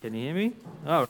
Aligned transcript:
Can 0.00 0.14
you 0.14 0.20
hear 0.20 0.34
me? 0.34 0.52
Oh. 0.86 1.08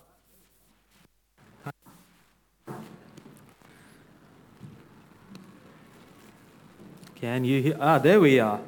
Can 7.17 7.45
you 7.45 7.61
hear? 7.63 7.77
Ah, 7.79 7.99
there 7.99 8.19
we 8.19 8.41
are. 8.41 8.61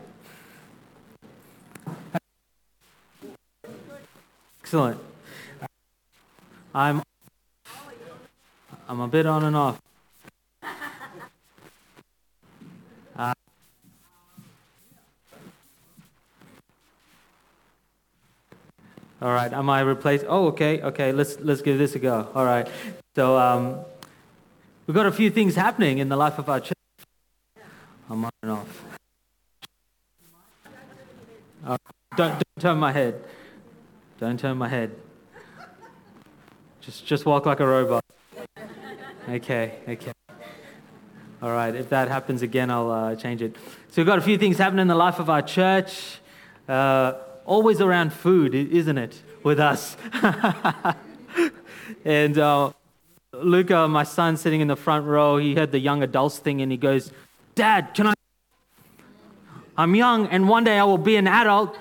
Excellent. 4.62 5.00
I'm 6.74 7.02
I'm 8.86 9.00
a 9.00 9.08
bit 9.08 9.24
on 9.24 9.44
and 9.44 9.56
off. 9.56 9.80
All 19.30 19.36
right, 19.36 19.52
am 19.52 19.70
I 19.70 19.78
replaced? 19.82 20.24
Oh, 20.28 20.48
okay, 20.48 20.82
okay. 20.82 21.12
Let's 21.12 21.38
let's 21.38 21.62
give 21.62 21.78
this 21.78 21.94
a 21.94 22.00
go. 22.00 22.28
All 22.34 22.44
right. 22.44 22.68
So 23.14 23.38
um, 23.38 23.78
we've 24.88 24.94
got 24.96 25.06
a 25.06 25.12
few 25.12 25.30
things 25.30 25.54
happening 25.54 25.98
in 25.98 26.08
the 26.08 26.16
life 26.16 26.40
of 26.40 26.48
our 26.48 26.58
church. 26.58 26.76
I'm 28.10 28.24
on 28.24 28.30
and 28.42 28.50
off. 28.50 28.84
Uh, 31.64 31.76
don't, 32.16 32.32
don't 32.32 32.42
turn 32.58 32.78
my 32.78 32.90
head. 32.90 33.22
Don't 34.18 34.40
turn 34.40 34.58
my 34.58 34.66
head. 34.66 34.96
Just 36.80 37.06
just 37.06 37.24
walk 37.24 37.46
like 37.46 37.60
a 37.60 37.66
robot. 37.68 38.04
Okay, 39.28 39.74
okay. 39.86 40.12
All 41.40 41.52
right, 41.52 41.72
if 41.72 41.88
that 41.90 42.08
happens 42.08 42.42
again, 42.42 42.68
I'll 42.68 42.90
uh, 42.90 43.14
change 43.14 43.42
it. 43.42 43.54
So 43.90 44.02
we've 44.02 44.06
got 44.06 44.18
a 44.18 44.22
few 44.22 44.38
things 44.38 44.58
happening 44.58 44.82
in 44.82 44.88
the 44.88 44.96
life 44.96 45.20
of 45.20 45.30
our 45.30 45.40
church. 45.40 46.18
Uh, 46.68 47.12
always 47.50 47.80
around 47.80 48.12
food, 48.12 48.54
isn't 48.54 48.96
it, 48.96 49.20
with 49.42 49.60
us? 49.60 49.96
and 52.04 52.38
uh, 52.38 52.72
Luca, 53.32 53.88
my 53.88 54.04
son, 54.04 54.36
sitting 54.36 54.60
in 54.60 54.68
the 54.68 54.76
front 54.76 55.06
row, 55.06 55.36
he 55.36 55.54
heard 55.54 55.72
the 55.72 55.78
young 55.78 56.02
adults 56.02 56.38
thing 56.38 56.60
and 56.60 56.70
he 56.70 56.78
goes, 56.78 57.12
Dad, 57.54 57.94
can 57.94 58.08
I? 58.08 58.14
I'm 59.76 59.94
young 59.94 60.26
and 60.28 60.48
one 60.48 60.64
day 60.64 60.78
I 60.78 60.84
will 60.84 60.98
be 60.98 61.16
an 61.16 61.26
adult. 61.26 61.76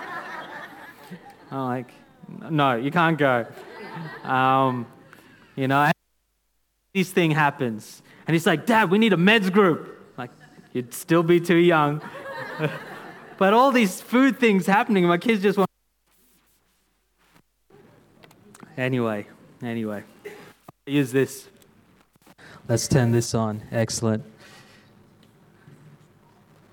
I'm 1.50 1.66
like, 1.66 1.92
no, 2.50 2.76
you 2.76 2.90
can't 2.90 3.18
go. 3.18 3.46
Um, 4.24 4.86
you 5.56 5.68
know, 5.68 5.90
this 6.94 7.10
thing 7.10 7.30
happens. 7.30 8.02
And 8.26 8.34
he's 8.34 8.46
like, 8.46 8.66
Dad, 8.66 8.90
we 8.90 8.98
need 8.98 9.12
a 9.12 9.16
meds 9.16 9.52
group. 9.52 9.98
Like, 10.16 10.30
you'd 10.72 10.94
still 10.94 11.22
be 11.22 11.40
too 11.40 11.56
young. 11.56 12.00
But 13.42 13.54
all 13.54 13.72
these 13.72 14.00
food 14.00 14.38
things 14.38 14.66
happening, 14.66 15.04
my 15.04 15.18
kids 15.18 15.42
just 15.42 15.58
want. 15.58 15.71
Anyway, 18.78 19.26
anyway, 19.62 20.02
use 20.86 21.12
this. 21.12 21.46
Let's 22.66 22.88
turn 22.88 23.12
this 23.12 23.34
on. 23.34 23.62
Excellent. 23.70 24.24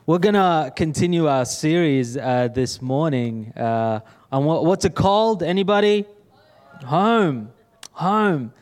We're 0.05 0.19
gonna 0.19 0.71
continue 0.73 1.27
our 1.27 1.43
series 1.43 2.15
uh, 2.15 2.47
this 2.53 2.81
morning 2.81 3.51
uh, 3.57 3.99
on 4.31 4.45
what, 4.45 4.63
what's 4.63 4.85
it 4.85 4.95
called? 4.95 5.43
Anybody? 5.43 6.05
Home, 6.85 7.51
home. 7.91 8.53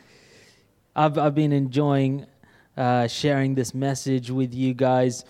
I've 0.96 1.20
I've 1.20 1.36
been 1.36 1.52
enjoying 1.52 2.26
uh, 2.76 3.08
sharing 3.08 3.54
this 3.54 3.72
message 3.76 4.32
with 4.32 4.52
you 4.52 4.74
guys. 4.74 5.26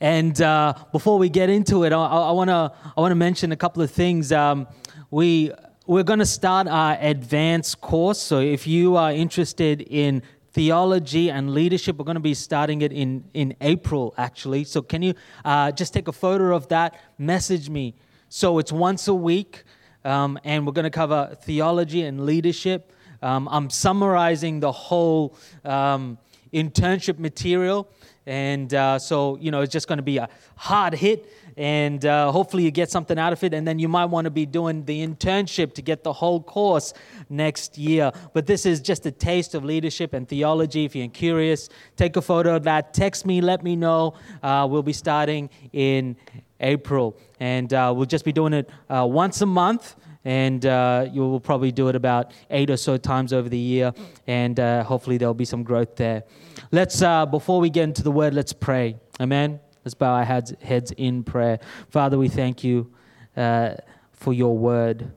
And 0.00 0.40
uh, 0.40 0.72
before 0.92 1.18
we 1.18 1.28
get 1.28 1.50
into 1.50 1.84
it, 1.84 1.92
I, 1.92 2.02
I 2.02 2.30
want 2.30 2.48
to 2.48 2.72
I 2.96 3.00
want 3.02 3.10
to 3.10 3.16
mention 3.16 3.52
a 3.52 3.56
couple 3.56 3.82
of 3.82 3.90
things. 3.90 4.32
Um, 4.32 4.66
we 5.10 5.52
we're 5.86 6.02
going 6.02 6.18
to 6.18 6.26
start 6.26 6.66
our 6.66 6.98
advanced 7.00 7.80
course. 7.80 8.20
So 8.20 8.40
if 8.40 8.66
you 8.66 8.96
are 8.96 9.12
interested 9.12 9.82
in 9.82 10.22
theology 10.52 11.30
and 11.30 11.54
leadership, 11.54 11.96
we're 11.96 12.04
going 12.04 12.16
to 12.16 12.20
be 12.20 12.34
starting 12.34 12.82
it 12.82 12.92
in 12.92 13.24
in 13.34 13.54
April 13.60 14.12
actually. 14.18 14.64
So 14.64 14.82
can 14.82 15.02
you 15.02 15.14
uh, 15.44 15.70
just 15.70 15.94
take 15.94 16.08
a 16.08 16.12
photo 16.12 16.56
of 16.56 16.66
that? 16.68 16.98
Message 17.18 17.70
me. 17.70 17.94
So 18.28 18.58
it's 18.58 18.72
once 18.72 19.06
a 19.06 19.14
week, 19.14 19.62
um, 20.04 20.38
and 20.42 20.66
we're 20.66 20.72
going 20.72 20.84
to 20.84 20.90
cover 20.90 21.36
theology 21.42 22.02
and 22.02 22.26
leadership. 22.26 22.92
Um, 23.22 23.48
I'm 23.50 23.70
summarizing 23.70 24.60
the 24.60 24.72
whole 24.72 25.36
um, 25.64 26.18
internship 26.52 27.18
material. 27.18 27.88
And 28.26 28.74
uh, 28.74 28.98
so, 28.98 29.36
you 29.36 29.50
know, 29.52 29.60
it's 29.60 29.72
just 29.72 29.86
going 29.86 29.98
to 29.98 30.02
be 30.02 30.18
a 30.18 30.28
hard 30.56 30.94
hit, 30.94 31.32
and 31.56 32.04
uh, 32.04 32.32
hopefully 32.32 32.64
you 32.64 32.72
get 32.72 32.90
something 32.90 33.18
out 33.18 33.32
of 33.32 33.42
it. 33.44 33.54
And 33.54 33.66
then 33.66 33.78
you 33.78 33.88
might 33.88 34.06
want 34.06 34.24
to 34.24 34.30
be 34.30 34.44
doing 34.44 34.84
the 34.84 35.06
internship 35.06 35.74
to 35.74 35.82
get 35.82 36.02
the 36.02 36.12
whole 36.12 36.42
course 36.42 36.92
next 37.28 37.78
year. 37.78 38.10
But 38.32 38.46
this 38.46 38.66
is 38.66 38.80
just 38.80 39.06
a 39.06 39.12
taste 39.12 39.54
of 39.54 39.64
leadership 39.64 40.12
and 40.12 40.28
theology. 40.28 40.84
If 40.84 40.96
you're 40.96 41.08
curious, 41.08 41.68
take 41.96 42.16
a 42.16 42.22
photo 42.22 42.56
of 42.56 42.64
that. 42.64 42.92
Text 42.92 43.26
me, 43.26 43.40
let 43.40 43.62
me 43.62 43.76
know. 43.76 44.14
Uh, 44.42 44.66
we'll 44.68 44.82
be 44.82 44.92
starting 44.92 45.48
in 45.72 46.16
April, 46.60 47.16
and 47.38 47.72
uh, 47.72 47.92
we'll 47.94 48.06
just 48.06 48.24
be 48.24 48.32
doing 48.32 48.54
it 48.54 48.68
uh, 48.90 49.06
once 49.08 49.40
a 49.40 49.46
month 49.46 49.94
and 50.26 50.66
uh, 50.66 51.06
you 51.12 51.20
will 51.20 51.38
probably 51.38 51.70
do 51.70 51.86
it 51.86 51.94
about 51.94 52.32
eight 52.50 52.68
or 52.68 52.76
so 52.76 52.96
times 52.96 53.32
over 53.32 53.48
the 53.48 53.56
year, 53.56 53.92
and 54.26 54.58
uh, 54.58 54.82
hopefully 54.82 55.18
there'll 55.18 55.34
be 55.34 55.44
some 55.44 55.62
growth 55.62 55.94
there. 55.94 56.24
Let's, 56.72 57.00
uh, 57.00 57.26
before 57.26 57.60
we 57.60 57.70
get 57.70 57.84
into 57.84 58.02
the 58.02 58.10
word, 58.10 58.34
let's 58.34 58.52
pray. 58.52 58.96
Amen. 59.20 59.60
Let's 59.84 59.94
bow 59.94 60.14
our 60.14 60.24
heads, 60.24 60.52
heads 60.60 60.90
in 60.90 61.22
prayer. 61.22 61.60
Father, 61.90 62.18
we 62.18 62.28
thank 62.28 62.64
you 62.64 62.92
uh, 63.36 63.74
for 64.10 64.32
your 64.32 64.58
word. 64.58 65.12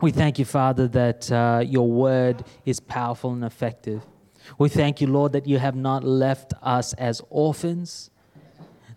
We 0.00 0.12
thank 0.12 0.38
you, 0.38 0.44
Father, 0.44 0.86
that 0.88 1.32
uh, 1.32 1.64
your 1.66 1.90
word 1.90 2.44
is 2.64 2.78
powerful 2.78 3.32
and 3.32 3.42
effective. 3.42 4.02
We 4.58 4.68
thank 4.68 5.00
you, 5.00 5.08
Lord, 5.08 5.32
that 5.32 5.48
you 5.48 5.58
have 5.58 5.74
not 5.74 6.04
left 6.04 6.54
us 6.62 6.92
as 6.92 7.20
orphans, 7.30 8.10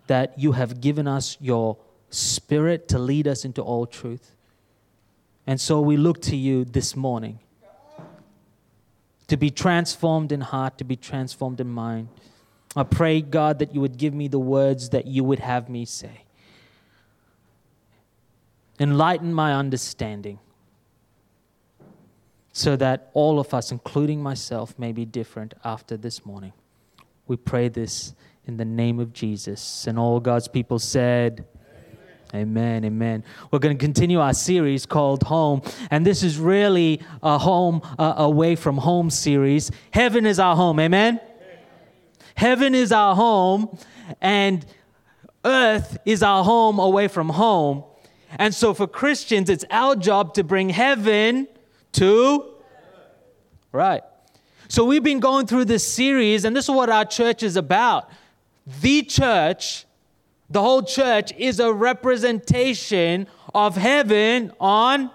that 0.06 0.38
you 0.38 0.52
have 0.52 0.80
given 0.80 1.08
us 1.08 1.36
your 1.40 1.76
spirit 2.08 2.86
to 2.88 3.00
lead 3.00 3.26
us 3.26 3.44
into 3.44 3.62
all 3.62 3.84
truth. 3.84 4.36
And 5.48 5.58
so 5.58 5.80
we 5.80 5.96
look 5.96 6.20
to 6.24 6.36
you 6.36 6.66
this 6.66 6.94
morning 6.94 7.38
to 9.28 9.36
be 9.38 9.48
transformed 9.48 10.30
in 10.30 10.42
heart, 10.42 10.76
to 10.76 10.84
be 10.84 10.94
transformed 10.94 11.58
in 11.58 11.70
mind. 11.70 12.08
I 12.76 12.82
pray, 12.82 13.22
God, 13.22 13.58
that 13.60 13.74
you 13.74 13.80
would 13.80 13.96
give 13.96 14.12
me 14.12 14.28
the 14.28 14.38
words 14.38 14.90
that 14.90 15.06
you 15.06 15.24
would 15.24 15.38
have 15.38 15.70
me 15.70 15.86
say. 15.86 16.24
Enlighten 18.78 19.32
my 19.32 19.54
understanding 19.54 20.38
so 22.52 22.76
that 22.76 23.08
all 23.14 23.40
of 23.40 23.54
us, 23.54 23.72
including 23.72 24.22
myself, 24.22 24.78
may 24.78 24.92
be 24.92 25.06
different 25.06 25.54
after 25.64 25.96
this 25.96 26.26
morning. 26.26 26.52
We 27.26 27.38
pray 27.38 27.68
this 27.68 28.14
in 28.46 28.58
the 28.58 28.66
name 28.66 29.00
of 29.00 29.14
Jesus. 29.14 29.86
And 29.86 29.98
all 29.98 30.20
God's 30.20 30.46
people 30.46 30.78
said, 30.78 31.46
Amen, 32.34 32.84
amen. 32.84 33.24
We're 33.50 33.58
going 33.58 33.76
to 33.76 33.82
continue 33.82 34.20
our 34.20 34.34
series 34.34 34.84
called 34.84 35.22
Home, 35.22 35.62
and 35.90 36.04
this 36.04 36.22
is 36.22 36.38
really 36.38 37.00
a 37.22 37.38
home 37.38 37.80
uh, 37.98 38.14
away 38.18 38.54
from 38.54 38.76
home 38.76 39.08
series. 39.08 39.70
Heaven 39.92 40.26
is 40.26 40.38
our 40.38 40.54
home, 40.54 40.78
amen? 40.78 41.20
Heaven 42.34 42.74
is 42.74 42.92
our 42.92 43.14
home, 43.14 43.78
and 44.20 44.66
earth 45.42 45.96
is 46.04 46.22
our 46.22 46.44
home 46.44 46.78
away 46.78 47.08
from 47.08 47.30
home. 47.30 47.82
And 48.38 48.54
so 48.54 48.74
for 48.74 48.86
Christians, 48.86 49.48
it's 49.48 49.64
our 49.70 49.96
job 49.96 50.34
to 50.34 50.44
bring 50.44 50.68
heaven 50.68 51.48
to. 51.92 52.44
Right. 53.72 54.02
So 54.68 54.84
we've 54.84 55.02
been 55.02 55.20
going 55.20 55.46
through 55.46 55.64
this 55.64 55.90
series, 55.90 56.44
and 56.44 56.54
this 56.54 56.66
is 56.66 56.70
what 56.70 56.90
our 56.90 57.06
church 57.06 57.42
is 57.42 57.56
about. 57.56 58.10
The 58.82 59.02
church 59.02 59.86
the 60.50 60.62
whole 60.62 60.82
church 60.82 61.32
is 61.36 61.60
a 61.60 61.72
representation 61.72 63.26
of 63.54 63.76
heaven 63.76 64.52
on. 64.58 65.10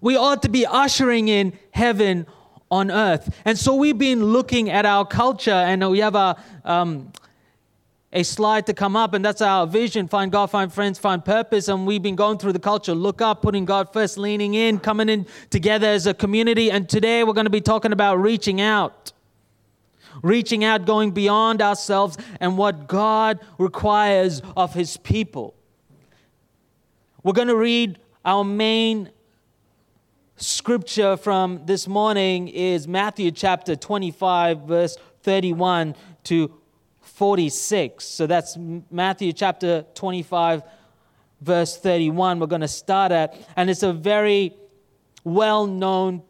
We 0.00 0.16
ought 0.16 0.42
to 0.42 0.48
be 0.48 0.66
ushering 0.66 1.28
in 1.28 1.58
heaven 1.70 2.26
on 2.70 2.90
earth. 2.90 3.34
And 3.44 3.58
so 3.58 3.74
we've 3.74 3.98
been 3.98 4.24
looking 4.26 4.68
at 4.70 4.84
our 4.84 5.06
culture, 5.06 5.50
and 5.50 5.90
we 5.90 6.00
have 6.00 6.14
a, 6.14 6.36
um, 6.64 7.10
a 8.12 8.22
slide 8.22 8.66
to 8.66 8.74
come 8.74 8.94
up, 8.94 9.14
and 9.14 9.24
that's 9.24 9.40
our 9.40 9.66
vision 9.66 10.06
find 10.06 10.30
God, 10.30 10.50
find 10.50 10.72
friends, 10.72 10.98
find 10.98 11.24
purpose. 11.24 11.68
And 11.68 11.86
we've 11.86 12.02
been 12.02 12.16
going 12.16 12.38
through 12.38 12.52
the 12.52 12.58
culture 12.58 12.94
look 12.94 13.22
up, 13.22 13.40
putting 13.40 13.64
God 13.64 13.92
first, 13.92 14.18
leaning 14.18 14.54
in, 14.54 14.78
coming 14.78 15.08
in 15.08 15.26
together 15.50 15.86
as 15.86 16.06
a 16.06 16.12
community. 16.12 16.70
And 16.70 16.88
today 16.88 17.24
we're 17.24 17.32
going 17.32 17.46
to 17.46 17.50
be 17.50 17.62
talking 17.62 17.92
about 17.92 18.20
reaching 18.20 18.60
out 18.60 19.12
reaching 20.22 20.64
out, 20.64 20.86
going 20.86 21.12
beyond 21.12 21.62
ourselves 21.62 22.16
and 22.40 22.58
what 22.58 22.88
God 22.88 23.40
requires 23.58 24.42
of 24.56 24.74
His 24.74 24.96
people. 24.96 25.54
We're 27.22 27.32
going 27.32 27.48
to 27.48 27.56
read 27.56 27.98
our 28.24 28.44
main 28.44 29.10
scripture 30.36 31.16
from 31.16 31.66
this 31.66 31.88
morning 31.88 32.48
is 32.48 32.86
Matthew 32.86 33.32
chapter 33.32 33.74
25 33.74 34.60
verse 34.62 34.96
31 35.22 35.96
to 36.24 36.52
46. 37.00 38.04
So 38.04 38.26
that's 38.26 38.56
Matthew 38.90 39.32
chapter 39.32 39.84
25 39.94 40.62
verse 41.40 41.76
31, 41.76 42.38
we're 42.38 42.46
going 42.46 42.60
to 42.60 42.68
start 42.68 43.12
at. 43.12 43.36
And 43.56 43.70
it's 43.70 43.82
a 43.82 43.92
very 43.92 44.54
well 45.24 45.66
known 45.66 46.22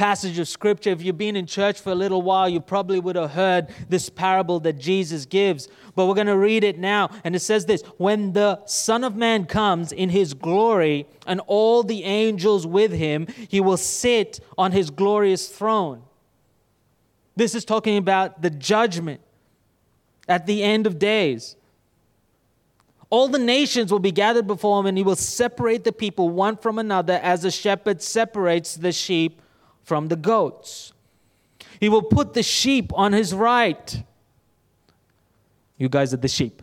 passage 0.00 0.38
of 0.38 0.48
scripture. 0.48 0.88
If 0.88 1.02
you've 1.02 1.18
been 1.18 1.36
in 1.36 1.44
church 1.44 1.78
for 1.78 1.90
a 1.90 1.94
little 1.94 2.22
while, 2.22 2.48
you 2.48 2.58
probably 2.58 2.98
would 2.98 3.16
have 3.16 3.32
heard 3.32 3.68
this 3.90 4.08
parable 4.08 4.58
that 4.60 4.78
Jesus 4.78 5.26
gives. 5.26 5.68
But 5.94 6.06
we're 6.06 6.14
going 6.14 6.26
to 6.26 6.38
read 6.38 6.64
it 6.64 6.78
now. 6.78 7.10
And 7.22 7.36
it 7.36 7.40
says 7.40 7.66
this 7.66 7.82
When 7.98 8.32
the 8.32 8.64
Son 8.64 9.04
of 9.04 9.14
Man 9.14 9.44
comes 9.44 9.92
in 9.92 10.08
his 10.08 10.32
glory 10.32 11.06
and 11.26 11.42
all 11.46 11.82
the 11.82 12.04
angels 12.04 12.66
with 12.66 12.92
him, 12.92 13.26
he 13.26 13.60
will 13.60 13.76
sit 13.76 14.40
on 14.56 14.72
his 14.72 14.88
glorious 14.88 15.50
throne. 15.50 16.00
This 17.36 17.54
is 17.54 17.66
talking 17.66 17.98
about 17.98 18.40
the 18.40 18.48
judgment 18.48 19.20
at 20.26 20.46
the 20.46 20.62
end 20.62 20.86
of 20.86 20.98
days. 20.98 21.56
All 23.10 23.28
the 23.28 23.38
nations 23.38 23.92
will 23.92 23.98
be 23.98 24.12
gathered 24.12 24.46
before 24.46 24.80
him, 24.80 24.86
and 24.86 24.96
he 24.96 25.04
will 25.04 25.14
separate 25.14 25.84
the 25.84 25.92
people 25.92 26.30
one 26.30 26.56
from 26.56 26.78
another 26.78 27.20
as 27.22 27.44
a 27.44 27.50
shepherd 27.50 28.00
separates 28.00 28.76
the 28.76 28.92
sheep 28.92 29.42
from 29.90 30.06
the 30.06 30.14
goats. 30.14 30.92
He 31.80 31.88
will 31.88 32.04
put 32.04 32.32
the 32.32 32.44
sheep 32.44 32.92
on 32.94 33.12
his 33.12 33.34
right. 33.34 34.04
You 35.78 35.88
guys 35.88 36.14
are 36.14 36.16
the 36.16 36.28
sheep. 36.28 36.62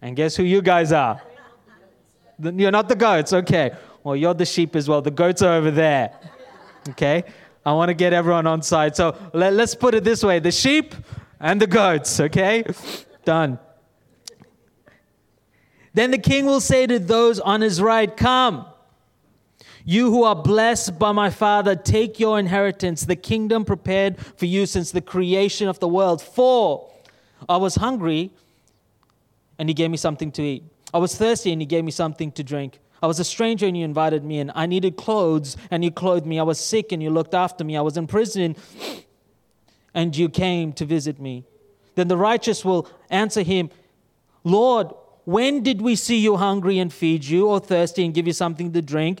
And 0.00 0.14
guess 0.14 0.36
who 0.36 0.44
you 0.44 0.62
guys 0.62 0.92
are? 0.92 1.20
You're 2.38 2.70
not 2.70 2.88
the 2.88 2.94
goats, 2.94 3.32
okay. 3.32 3.72
Well, 4.04 4.14
you're 4.14 4.32
the 4.34 4.46
sheep 4.46 4.76
as 4.76 4.88
well. 4.88 5.02
The 5.02 5.10
goats 5.10 5.42
are 5.42 5.54
over 5.54 5.72
there, 5.72 6.12
okay? 6.90 7.24
I 7.64 7.72
want 7.72 7.88
to 7.88 7.94
get 7.94 8.12
everyone 8.12 8.46
on 8.46 8.62
side. 8.62 8.94
So 8.94 9.16
let, 9.32 9.54
us 9.54 9.74
put 9.74 9.92
it 9.92 10.04
this 10.04 10.22
way 10.22 10.38
the 10.38 10.52
sheep 10.52 10.94
and 11.40 11.60
the 11.60 11.66
goats, 11.66 12.20
okay? 12.20 12.62
Done. 13.24 13.58
Then 15.94 16.12
the 16.12 16.18
king 16.18 16.46
will 16.46 16.60
say 16.60 16.86
to 16.86 17.00
those 17.00 17.40
on 17.40 17.60
his 17.60 17.82
right, 17.82 18.16
Come, 18.16 18.66
you 19.86 20.10
who 20.10 20.24
are 20.24 20.34
blessed 20.34 20.98
by 20.98 21.12
my 21.12 21.30
Father, 21.30 21.76
take 21.76 22.18
your 22.18 22.40
inheritance, 22.40 23.04
the 23.04 23.14
kingdom 23.14 23.64
prepared 23.64 24.18
for 24.18 24.44
you 24.44 24.66
since 24.66 24.90
the 24.90 25.00
creation 25.00 25.68
of 25.68 25.78
the 25.78 25.86
world. 25.86 26.20
For 26.20 26.90
I 27.48 27.56
was 27.56 27.76
hungry, 27.76 28.32
and 29.60 29.68
he 29.68 29.74
gave 29.74 29.90
me 29.92 29.96
something 29.96 30.32
to 30.32 30.42
eat. 30.42 30.64
I 30.92 30.98
was 30.98 31.14
thirsty, 31.14 31.52
and 31.52 31.62
he 31.62 31.66
gave 31.66 31.84
me 31.84 31.92
something 31.92 32.32
to 32.32 32.42
drink. 32.42 32.80
I 33.00 33.06
was 33.06 33.20
a 33.20 33.24
stranger, 33.24 33.64
and 33.64 33.76
you 33.76 33.84
invited 33.84 34.24
me 34.24 34.40
in. 34.40 34.50
I 34.56 34.66
needed 34.66 34.96
clothes, 34.96 35.56
and 35.70 35.84
you 35.84 35.92
clothed 35.92 36.26
me. 36.26 36.40
I 36.40 36.42
was 36.42 36.58
sick, 36.58 36.90
and 36.90 37.00
you 37.00 37.10
looked 37.10 37.32
after 37.32 37.62
me. 37.62 37.76
I 37.76 37.80
was 37.82 37.96
in 37.96 38.08
prison, 38.08 38.56
and 39.94 40.16
you 40.16 40.28
came 40.28 40.72
to 40.72 40.84
visit 40.84 41.20
me. 41.20 41.44
Then 41.94 42.08
the 42.08 42.16
righteous 42.16 42.64
will 42.64 42.88
answer 43.08 43.42
him, 43.42 43.70
Lord, 44.42 44.88
when 45.26 45.62
did 45.62 45.80
we 45.80 45.94
see 45.94 46.18
you 46.18 46.36
hungry 46.36 46.78
and 46.80 46.92
feed 46.92 47.24
you, 47.24 47.48
or 47.48 47.60
thirsty 47.60 48.04
and 48.04 48.12
give 48.12 48.26
you 48.26 48.32
something 48.32 48.72
to 48.72 48.82
drink? 48.82 49.20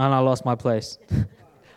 and 0.00 0.14
I 0.14 0.18
lost 0.18 0.44
my 0.44 0.54
place. 0.54 0.98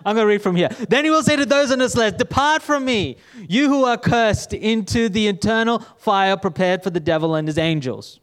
I'm 0.06 0.16
going 0.16 0.26
to 0.26 0.28
read 0.28 0.42
from 0.42 0.56
here. 0.56 0.70
Then 0.90 1.06
he 1.06 1.12
will 1.12 1.24
say 1.24 1.36
to 1.36 1.46
those 1.46 1.72
on 1.72 1.80
his 1.80 1.96
left, 1.96 2.18
Depart 2.18 2.62
from 2.62 2.84
me, 2.84 3.18
you 3.48 3.70
who 3.70 3.86
are 3.86 3.98
cursed, 3.98 4.54
into 4.54 5.08
the 5.08 5.28
eternal 5.28 5.80
fire 5.98 6.36
prepared 6.36 6.84
for 6.84 6.90
the 6.90 7.00
devil 7.00 7.36
and 7.36 7.48
his 7.48 7.58
angels. 7.58 8.20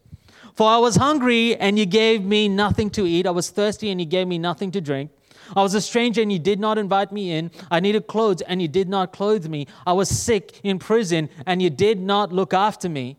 For 0.55 0.69
I 0.69 0.76
was 0.76 0.97
hungry, 0.97 1.56
and 1.56 1.79
you 1.79 1.87
gave 1.87 2.23
me 2.23 2.49
nothing 2.49 2.91
to 2.91 3.06
eat. 3.06 3.26
I 3.26 3.31
was 3.31 3.49
thirsty, 3.49 3.91
and 3.91 3.99
you 3.99 4.06
gave 4.06 4.26
me 4.26 4.37
nothing 4.37 4.70
to 4.73 4.81
drink. 4.81 5.11
I 5.56 5.62
was 5.62 5.75
a 5.75 5.81
stranger 5.81 6.23
and 6.23 6.32
you 6.32 6.38
did 6.38 6.61
not 6.61 6.79
invite 6.79 7.11
me 7.11 7.32
in. 7.32 7.50
I 7.73 7.81
needed 7.81 8.06
clothes 8.06 8.41
and 8.43 8.62
you 8.62 8.69
did 8.69 8.88
not 8.88 9.12
clothe 9.12 9.49
me. 9.49 9.67
I 9.85 9.93
was 9.93 10.08
sick 10.08 10.61
in 10.62 10.79
prison 10.79 11.29
and 11.44 11.61
you 11.61 11.70
did 11.70 12.00
not 12.00 12.32
look 12.32 12.55
after 12.55 12.88
me. 12.88 13.17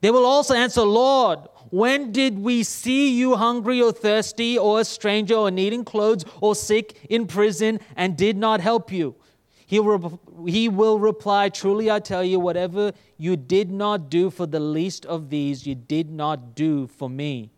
They 0.00 0.10
will 0.10 0.24
also 0.24 0.54
answer, 0.54 0.82
Lord, 0.82 1.40
when 1.70 2.12
did 2.12 2.38
we 2.38 2.62
see 2.62 3.10
you 3.10 3.36
hungry 3.36 3.82
or 3.82 3.92
thirsty 3.92 4.58
or 4.58 4.80
a 4.80 4.84
stranger 4.84 5.34
or 5.34 5.50
needing 5.50 5.84
clothes 5.84 6.24
or 6.40 6.54
sick 6.54 7.06
in 7.08 7.26
prison 7.26 7.80
and 7.96 8.16
did 8.16 8.36
not 8.36 8.60
help 8.60 8.92
you? 8.92 9.14
He 9.66 9.80
will, 9.80 10.18
he 10.46 10.68
will 10.70 10.98
reply, 10.98 11.50
Truly 11.50 11.90
I 11.90 12.00
tell 12.00 12.24
you, 12.24 12.40
whatever 12.40 12.92
you 13.18 13.36
did 13.36 13.70
not 13.70 14.08
do 14.08 14.30
for 14.30 14.46
the 14.46 14.60
least 14.60 15.04
of 15.04 15.28
these, 15.28 15.66
you 15.66 15.74
did 15.74 16.10
not 16.10 16.54
do 16.54 16.86
for 16.86 17.10
me. 17.10 17.50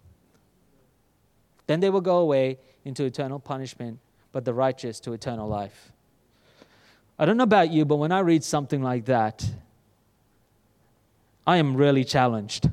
Then 1.68 1.78
they 1.78 1.88
will 1.88 2.00
go 2.00 2.18
away 2.18 2.58
into 2.84 3.04
eternal 3.04 3.38
punishment, 3.38 4.00
but 4.32 4.44
the 4.44 4.52
righteous 4.52 4.98
to 5.00 5.12
eternal 5.12 5.46
life. 5.46 5.92
I 7.16 7.26
don't 7.26 7.36
know 7.36 7.44
about 7.44 7.70
you, 7.70 7.84
but 7.84 7.96
when 7.96 8.10
I 8.10 8.20
read 8.20 8.42
something 8.42 8.82
like 8.82 9.04
that, 9.04 9.48
I 11.46 11.58
am 11.58 11.76
really 11.76 12.02
challenged. 12.02 12.70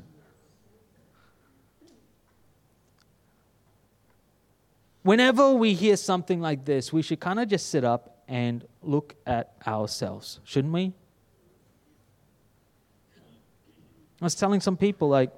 Whenever 5.08 5.54
we 5.54 5.72
hear 5.72 5.96
something 5.96 6.38
like 6.38 6.66
this, 6.66 6.92
we 6.92 7.00
should 7.00 7.18
kind 7.18 7.40
of 7.40 7.48
just 7.48 7.70
sit 7.70 7.82
up 7.82 8.18
and 8.28 8.62
look 8.82 9.14
at 9.26 9.54
ourselves, 9.66 10.38
shouldn't 10.44 10.74
we? 10.74 10.92
I 14.20 14.24
was 14.24 14.34
telling 14.34 14.60
some 14.60 14.76
people, 14.76 15.08
like, 15.08 15.30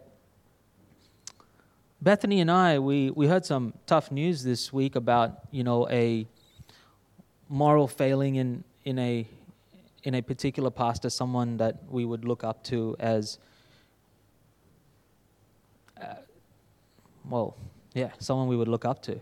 Bethany 2.02 2.40
and 2.40 2.50
I, 2.50 2.80
we, 2.80 3.12
we 3.12 3.28
heard 3.28 3.46
some 3.46 3.72
tough 3.86 4.10
news 4.10 4.42
this 4.42 4.72
week 4.72 4.96
about, 4.96 5.38
you 5.52 5.62
know, 5.62 5.88
a 5.88 6.26
moral 7.48 7.86
failing 7.86 8.34
in, 8.34 8.64
in, 8.84 8.98
a, 8.98 9.24
in 10.02 10.16
a 10.16 10.20
particular 10.20 10.70
pastor, 10.70 11.10
someone 11.10 11.58
that 11.58 11.76
we 11.88 12.04
would 12.04 12.24
look 12.24 12.42
up 12.42 12.64
to 12.64 12.96
as, 12.98 13.38
uh, 16.02 16.14
well, 17.24 17.56
yeah, 17.94 18.10
someone 18.18 18.48
we 18.48 18.56
would 18.56 18.66
look 18.66 18.84
up 18.84 19.00
to. 19.02 19.20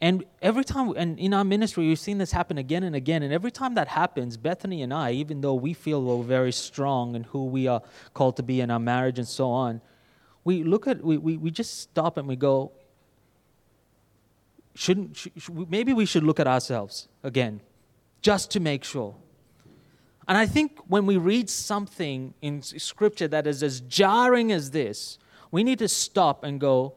And 0.00 0.24
every 0.40 0.64
time, 0.64 0.94
and 0.96 1.18
in 1.18 1.34
our 1.34 1.44
ministry, 1.44 1.86
we've 1.86 1.98
seen 1.98 2.16
this 2.16 2.32
happen 2.32 2.56
again 2.56 2.84
and 2.84 2.96
again. 2.96 3.22
And 3.22 3.32
every 3.34 3.50
time 3.50 3.74
that 3.74 3.88
happens, 3.88 4.38
Bethany 4.38 4.82
and 4.82 4.94
I, 4.94 5.12
even 5.12 5.42
though 5.42 5.54
we 5.54 5.74
feel 5.74 6.02
we're 6.02 6.24
very 6.24 6.52
strong 6.52 7.14
in 7.14 7.24
who 7.24 7.44
we 7.46 7.66
are 7.66 7.82
called 8.14 8.36
to 8.36 8.42
be 8.42 8.62
in 8.62 8.70
our 8.70 8.78
marriage 8.78 9.18
and 9.18 9.28
so 9.28 9.50
on, 9.50 9.82
we 10.42 10.62
look 10.62 10.86
at, 10.86 11.04
we, 11.04 11.18
we, 11.18 11.36
we 11.36 11.50
just 11.50 11.80
stop 11.80 12.16
and 12.16 12.26
we 12.26 12.34
go, 12.34 12.72
shouldn't, 14.74 15.16
should, 15.16 15.70
maybe 15.70 15.92
we 15.92 16.06
should 16.06 16.22
look 16.22 16.40
at 16.40 16.46
ourselves 16.46 17.08
again, 17.22 17.60
just 18.22 18.50
to 18.52 18.60
make 18.60 18.84
sure. 18.84 19.14
And 20.26 20.38
I 20.38 20.46
think 20.46 20.78
when 20.86 21.04
we 21.04 21.18
read 21.18 21.50
something 21.50 22.32
in 22.40 22.62
Scripture 22.62 23.28
that 23.28 23.46
is 23.46 23.62
as 23.62 23.80
jarring 23.80 24.50
as 24.50 24.70
this, 24.70 25.18
we 25.50 25.62
need 25.62 25.80
to 25.80 25.88
stop 25.88 26.42
and 26.44 26.58
go, 26.58 26.94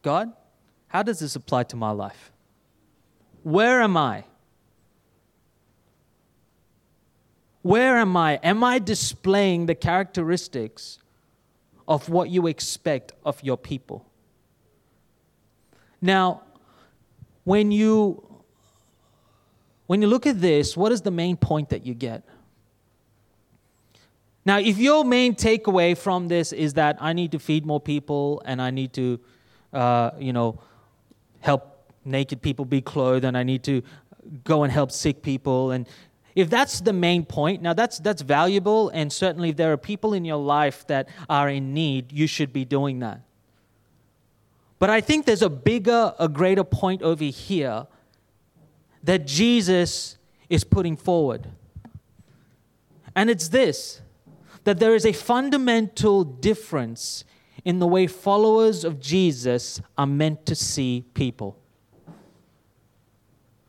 God, 0.00 0.32
how 0.88 1.02
does 1.02 1.20
this 1.20 1.36
apply 1.36 1.64
to 1.64 1.76
my 1.76 1.90
life? 1.90 2.32
Where 3.42 3.80
am 3.80 3.96
I? 3.96 4.24
Where 7.62 7.96
am 7.98 8.16
I? 8.16 8.36
Am 8.42 8.64
I 8.64 8.78
displaying 8.78 9.66
the 9.66 9.74
characteristics 9.74 10.98
of 11.88 12.10
what 12.10 12.28
you 12.28 12.46
expect 12.46 13.12
of 13.24 13.42
your 13.42 13.56
people. 13.56 14.04
Now, 16.00 16.42
when 17.44 17.72
you 17.72 18.22
when 19.86 20.02
you 20.02 20.08
look 20.08 20.26
at 20.26 20.38
this, 20.38 20.76
what 20.76 20.92
is 20.92 21.00
the 21.00 21.10
main 21.10 21.38
point 21.38 21.70
that 21.70 21.86
you 21.86 21.94
get? 21.94 22.22
Now, 24.44 24.58
if 24.58 24.76
your 24.76 25.02
main 25.02 25.34
takeaway 25.34 25.96
from 25.96 26.28
this 26.28 26.52
is 26.52 26.74
that 26.74 26.98
I 27.00 27.14
need 27.14 27.32
to 27.32 27.38
feed 27.38 27.64
more 27.64 27.80
people 27.80 28.42
and 28.44 28.60
I 28.60 28.70
need 28.70 28.92
to, 28.94 29.18
uh, 29.72 30.10
you 30.18 30.34
know, 30.34 30.60
help 31.40 31.92
naked 32.04 32.42
people 32.42 32.64
be 32.64 32.80
clothed 32.80 33.24
and 33.24 33.36
I 33.36 33.42
need 33.42 33.62
to 33.64 33.82
go 34.44 34.62
and 34.62 34.72
help 34.72 34.92
sick 34.92 35.22
people 35.22 35.70
and 35.70 35.86
if 36.38 36.48
that's 36.48 36.80
the 36.80 36.92
main 36.92 37.24
point, 37.24 37.62
now 37.62 37.72
that's, 37.72 37.98
that's 37.98 38.22
valuable, 38.22 38.90
and 38.90 39.12
certainly 39.12 39.48
if 39.48 39.56
there 39.56 39.72
are 39.72 39.76
people 39.76 40.14
in 40.14 40.24
your 40.24 40.36
life 40.36 40.86
that 40.86 41.08
are 41.28 41.48
in 41.48 41.74
need, 41.74 42.12
you 42.12 42.28
should 42.28 42.52
be 42.52 42.64
doing 42.64 43.00
that. 43.00 43.22
But 44.78 44.88
I 44.88 45.00
think 45.00 45.26
there's 45.26 45.42
a 45.42 45.50
bigger, 45.50 46.14
a 46.16 46.28
greater 46.28 46.62
point 46.62 47.02
over 47.02 47.24
here 47.24 47.88
that 49.02 49.26
Jesus 49.26 50.16
is 50.48 50.62
putting 50.62 50.96
forward. 50.96 51.48
And 53.16 53.30
it's 53.30 53.48
this 53.48 54.00
that 54.62 54.78
there 54.78 54.94
is 54.94 55.06
a 55.06 55.12
fundamental 55.12 56.22
difference 56.22 57.24
in 57.68 57.80
the 57.80 57.86
way 57.86 58.06
followers 58.06 58.82
of 58.82 58.98
Jesus 58.98 59.78
are 59.98 60.06
meant 60.06 60.46
to 60.46 60.54
see 60.54 61.04
people. 61.12 61.54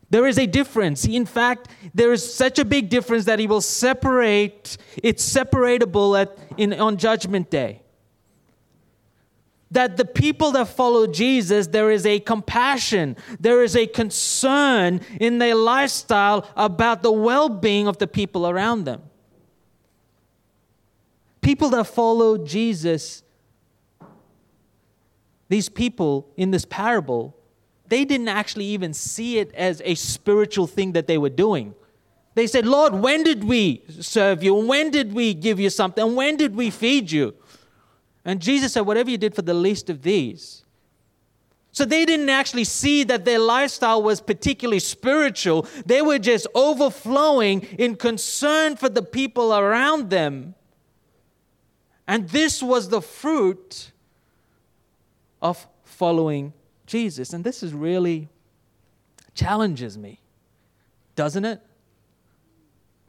There 0.10 0.26
is 0.26 0.40
a 0.40 0.46
difference. 0.46 1.06
In 1.06 1.26
fact, 1.26 1.68
there 1.94 2.14
is 2.14 2.34
such 2.34 2.60
a 2.60 2.64
big 2.64 2.88
difference 2.88 3.26
that 3.26 3.40
he 3.40 3.46
will 3.46 3.60
separate, 3.60 4.78
it's 5.04 5.30
separatable 5.30 6.18
at, 6.18 6.38
in, 6.56 6.72
on 6.80 6.96
Judgment 6.96 7.50
Day. 7.50 7.82
That 9.70 9.98
the 9.98 10.06
people 10.06 10.54
that 10.54 10.70
follow 10.70 11.06
Jesus, 11.06 11.68
there 11.68 11.92
is 11.92 12.06
a 12.06 12.22
compassion, 12.22 13.18
there 13.38 13.64
is 13.64 13.76
a 13.76 13.86
concern 13.86 15.02
in 15.20 15.40
their 15.40 15.56
lifestyle 15.56 16.50
about 16.56 17.04
the 17.04 17.12
well 17.12 17.50
being 17.50 17.86
of 17.86 17.98
the 17.98 18.08
people 18.08 18.48
around 18.48 18.86
them. 18.86 19.02
People 21.42 21.70
that 21.72 21.84
follow 21.84 22.38
Jesus, 22.38 23.24
these 25.50 25.68
people 25.68 26.32
in 26.38 26.52
this 26.52 26.64
parable, 26.66 27.36
they 27.88 28.06
didn't 28.06 28.30
actually 28.30 28.66
even 28.66 28.94
see 28.94 29.40
it 29.40 29.54
as 29.56 29.82
a 29.84 29.96
spiritual 29.96 30.68
thing 30.68 30.94
that 30.94 31.08
they 31.08 31.18
were 31.18 31.30
doing. 31.30 31.74
They 32.36 32.48
said, 32.48 32.66
Lord, 32.66 32.94
when 32.94 33.24
did 33.24 33.44
we 33.44 33.84
serve 34.00 34.44
you? 34.44 34.54
When 34.54 34.92
did 34.92 35.12
we 35.14 35.34
give 35.34 35.60
you 35.60 35.70
something? 35.70 36.16
When 36.16 36.38
did 36.38 36.56
we 36.56 36.70
feed 36.70 37.12
you? 37.12 37.34
And 38.24 38.40
Jesus 38.40 38.74
said, 38.74 38.82
Whatever 38.82 39.10
you 39.10 39.18
did 39.18 39.34
for 39.34 39.42
the 39.42 39.54
least 39.54 39.90
of 39.90 40.04
these. 40.04 40.64
So 41.72 41.86
they 41.86 42.06
didn't 42.06 42.30
actually 42.30 42.64
see 42.64 43.04
that 43.06 43.26
their 43.26 43.40
lifestyle 43.40 44.02
was 44.04 44.22
particularly 44.22 44.80
spiritual. 44.80 45.68
They 45.86 46.02
were 46.02 46.20
just 46.20 46.48
overflowing 46.54 47.62
in 47.78 47.96
concern 47.96 48.76
for 48.76 48.90
the 48.90 49.02
people 49.02 49.54
around 49.54 50.10
them. 50.10 50.56
And 52.08 52.28
this 52.30 52.62
was 52.62 52.90
the 52.90 53.02
fruit 53.02 53.92
of 55.42 55.68
following 55.84 56.54
Jesus. 56.86 57.34
And 57.34 57.44
this 57.44 57.64
is 57.64 57.74
really 57.74 58.30
challenges 59.34 59.98
me. 59.98 60.20
Doesn't 61.16 61.46
it? 61.46 61.62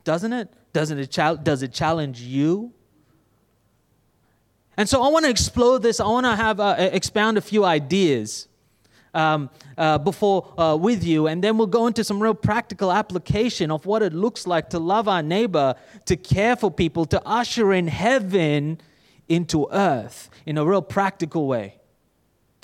Doesn't 0.05 0.33
it? 0.33 0.53
Doesn't 0.73 0.99
it 0.99 1.11
does 1.43 1.63
it 1.63 1.73
challenge 1.73 2.21
you? 2.21 2.73
And 4.77 4.89
so 4.89 5.03
I 5.03 5.09
want 5.09 5.25
to 5.25 5.31
explore 5.31 5.79
this. 5.79 6.01
I 6.01 6.07
want 6.07 6.27
to 6.27 6.37
have 6.37 6.61
uh, 6.61 6.77
expound 6.79 7.37
a 7.37 7.41
few 7.41 7.65
ideas 7.65 8.49
um, 9.13 9.51
uh, 9.77 9.99
before 9.99 10.59
uh, 10.59 10.77
with 10.77 11.05
you, 11.05 11.27
and 11.27 11.43
then 11.43 11.59
we'll 11.59 11.67
go 11.67 11.87
into 11.87 12.05
some 12.05 12.23
real 12.23 12.35
practical 12.35 12.93
application 12.93 13.71
of 13.71 13.85
what 13.85 14.03
it 14.03 14.13
looks 14.13 14.47
like 14.47 14.71
to 14.71 14.79
love 14.79 15.09
our 15.09 15.23
neighbor, 15.23 15.75
to 16.07 16.17
care 16.17 16.57
for 16.57 16.71
people, 16.71 17.05
to 17.07 17.21
usher 17.27 17.73
in 17.73 17.89
heaven 17.89 18.81
into 19.29 19.69
earth 19.73 20.31
in 20.47 20.57
a 20.59 20.65
real 20.65 20.83
practical 20.83 21.47
way. 21.47 21.80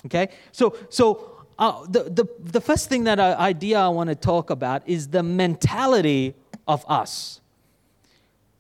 Okay? 0.07 0.29
So, 0.53 0.77
so 0.89 1.37
uh, 1.59 1.85
the, 1.87 2.05
the, 2.05 2.29
the 2.41 2.61
first 2.61 2.89
thing 2.89 3.05
that 3.05 3.19
uh, 3.19 3.37
idea 3.39 3.79
I 3.79 3.89
want 3.89 4.09
to 4.09 4.17
talk 4.17 4.51
about 4.51 4.83
is 4.87 5.09
the 5.09 5.23
mentality 5.23 6.35
of 6.67 6.85
us. 6.89 7.41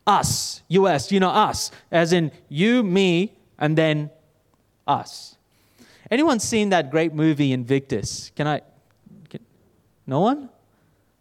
Us, 0.06 0.62
US, 0.68 1.10
you 1.10 1.18
know, 1.18 1.30
us, 1.30 1.72
as 1.90 2.12
in 2.12 2.30
you, 2.48 2.82
me, 2.82 3.32
and 3.58 3.76
then 3.76 4.10
us. 4.86 5.36
Anyone 6.10 6.38
seen 6.38 6.68
that 6.68 6.90
great 6.90 7.12
movie 7.12 7.52
Invictus? 7.52 8.30
Can 8.36 8.46
I? 8.46 8.60
Can, 9.28 9.40
no 10.06 10.20
one? 10.20 10.48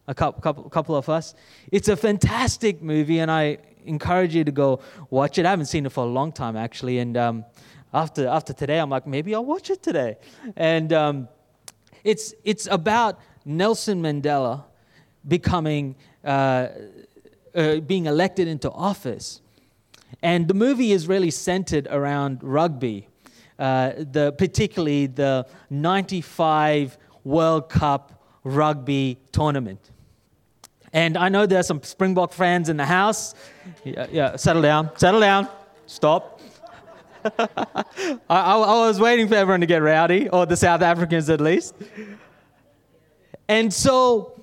A 0.07 0.13
couple, 0.13 0.39
couple, 0.41 0.69
couple 0.69 0.95
of 0.95 1.09
us. 1.09 1.33
It's 1.71 1.87
a 1.87 1.95
fantastic 1.95 2.83
movie, 2.83 3.17
and 3.19 3.31
I 3.31 3.57
encourage 3.85 4.35
you 4.35 4.43
to 4.43 4.51
go 4.51 4.81
watch 5.09 5.39
it. 5.39 5.47
I 5.47 5.49
haven't 5.49 5.65
seen 5.65 5.87
it 5.87 5.91
for 5.91 6.03
a 6.03 6.07
long 6.07 6.31
time, 6.31 6.55
actually, 6.55 6.99
and 6.99 7.17
um, 7.17 7.45
after, 7.95 8.27
after 8.27 8.51
today, 8.51 8.79
I'm 8.79 8.89
like, 8.89 9.07
maybe 9.07 9.33
I'll 9.33 9.45
watch 9.45 9.69
it 9.69 9.81
today. 9.81 10.17
And 10.55 10.91
um, 10.91 11.27
it's, 12.03 12.33
it's 12.43 12.67
about 12.67 13.19
Nelson 13.45 14.01
Mandela 14.01 14.65
becoming, 15.25 15.95
uh, 16.23 16.67
uh, 17.55 17.79
being 17.79 18.05
elected 18.05 18.47
into 18.47 18.69
office. 18.69 19.41
And 20.21 20.47
the 20.47 20.53
movie 20.53 20.91
is 20.91 21.07
really 21.07 21.31
centered 21.31 21.87
around 21.89 22.43
rugby, 22.43 23.07
uh, 23.57 23.93
the, 23.97 24.33
particularly 24.37 25.07
the 25.07 25.47
95 25.69 26.97
World 27.23 27.69
Cup 27.69 28.23
rugby 28.43 29.17
tournament. 29.31 29.91
And 30.91 31.17
I 31.17 31.29
know 31.29 31.45
there 31.45 31.59
are 31.59 31.63
some 31.63 31.81
Springbok 31.81 32.33
fans 32.33 32.69
in 32.69 32.77
the 32.77 32.85
house. 32.85 33.35
Yeah, 33.83 34.07
yeah 34.11 34.35
settle 34.35 34.61
down, 34.61 34.91
settle 34.97 35.21
down, 35.21 35.47
stop. 35.87 36.34
I, 37.39 37.83
I, 38.29 38.57
I 38.57 38.87
was 38.87 38.99
waiting 38.99 39.27
for 39.27 39.35
everyone 39.35 39.61
to 39.61 39.65
get 39.65 39.81
rowdy, 39.81 40.29
or 40.29 40.45
the 40.45 40.57
South 40.57 40.81
Africans 40.81 41.29
at 41.29 41.41
least. 41.41 41.73
And 43.47 43.73
so 43.73 44.35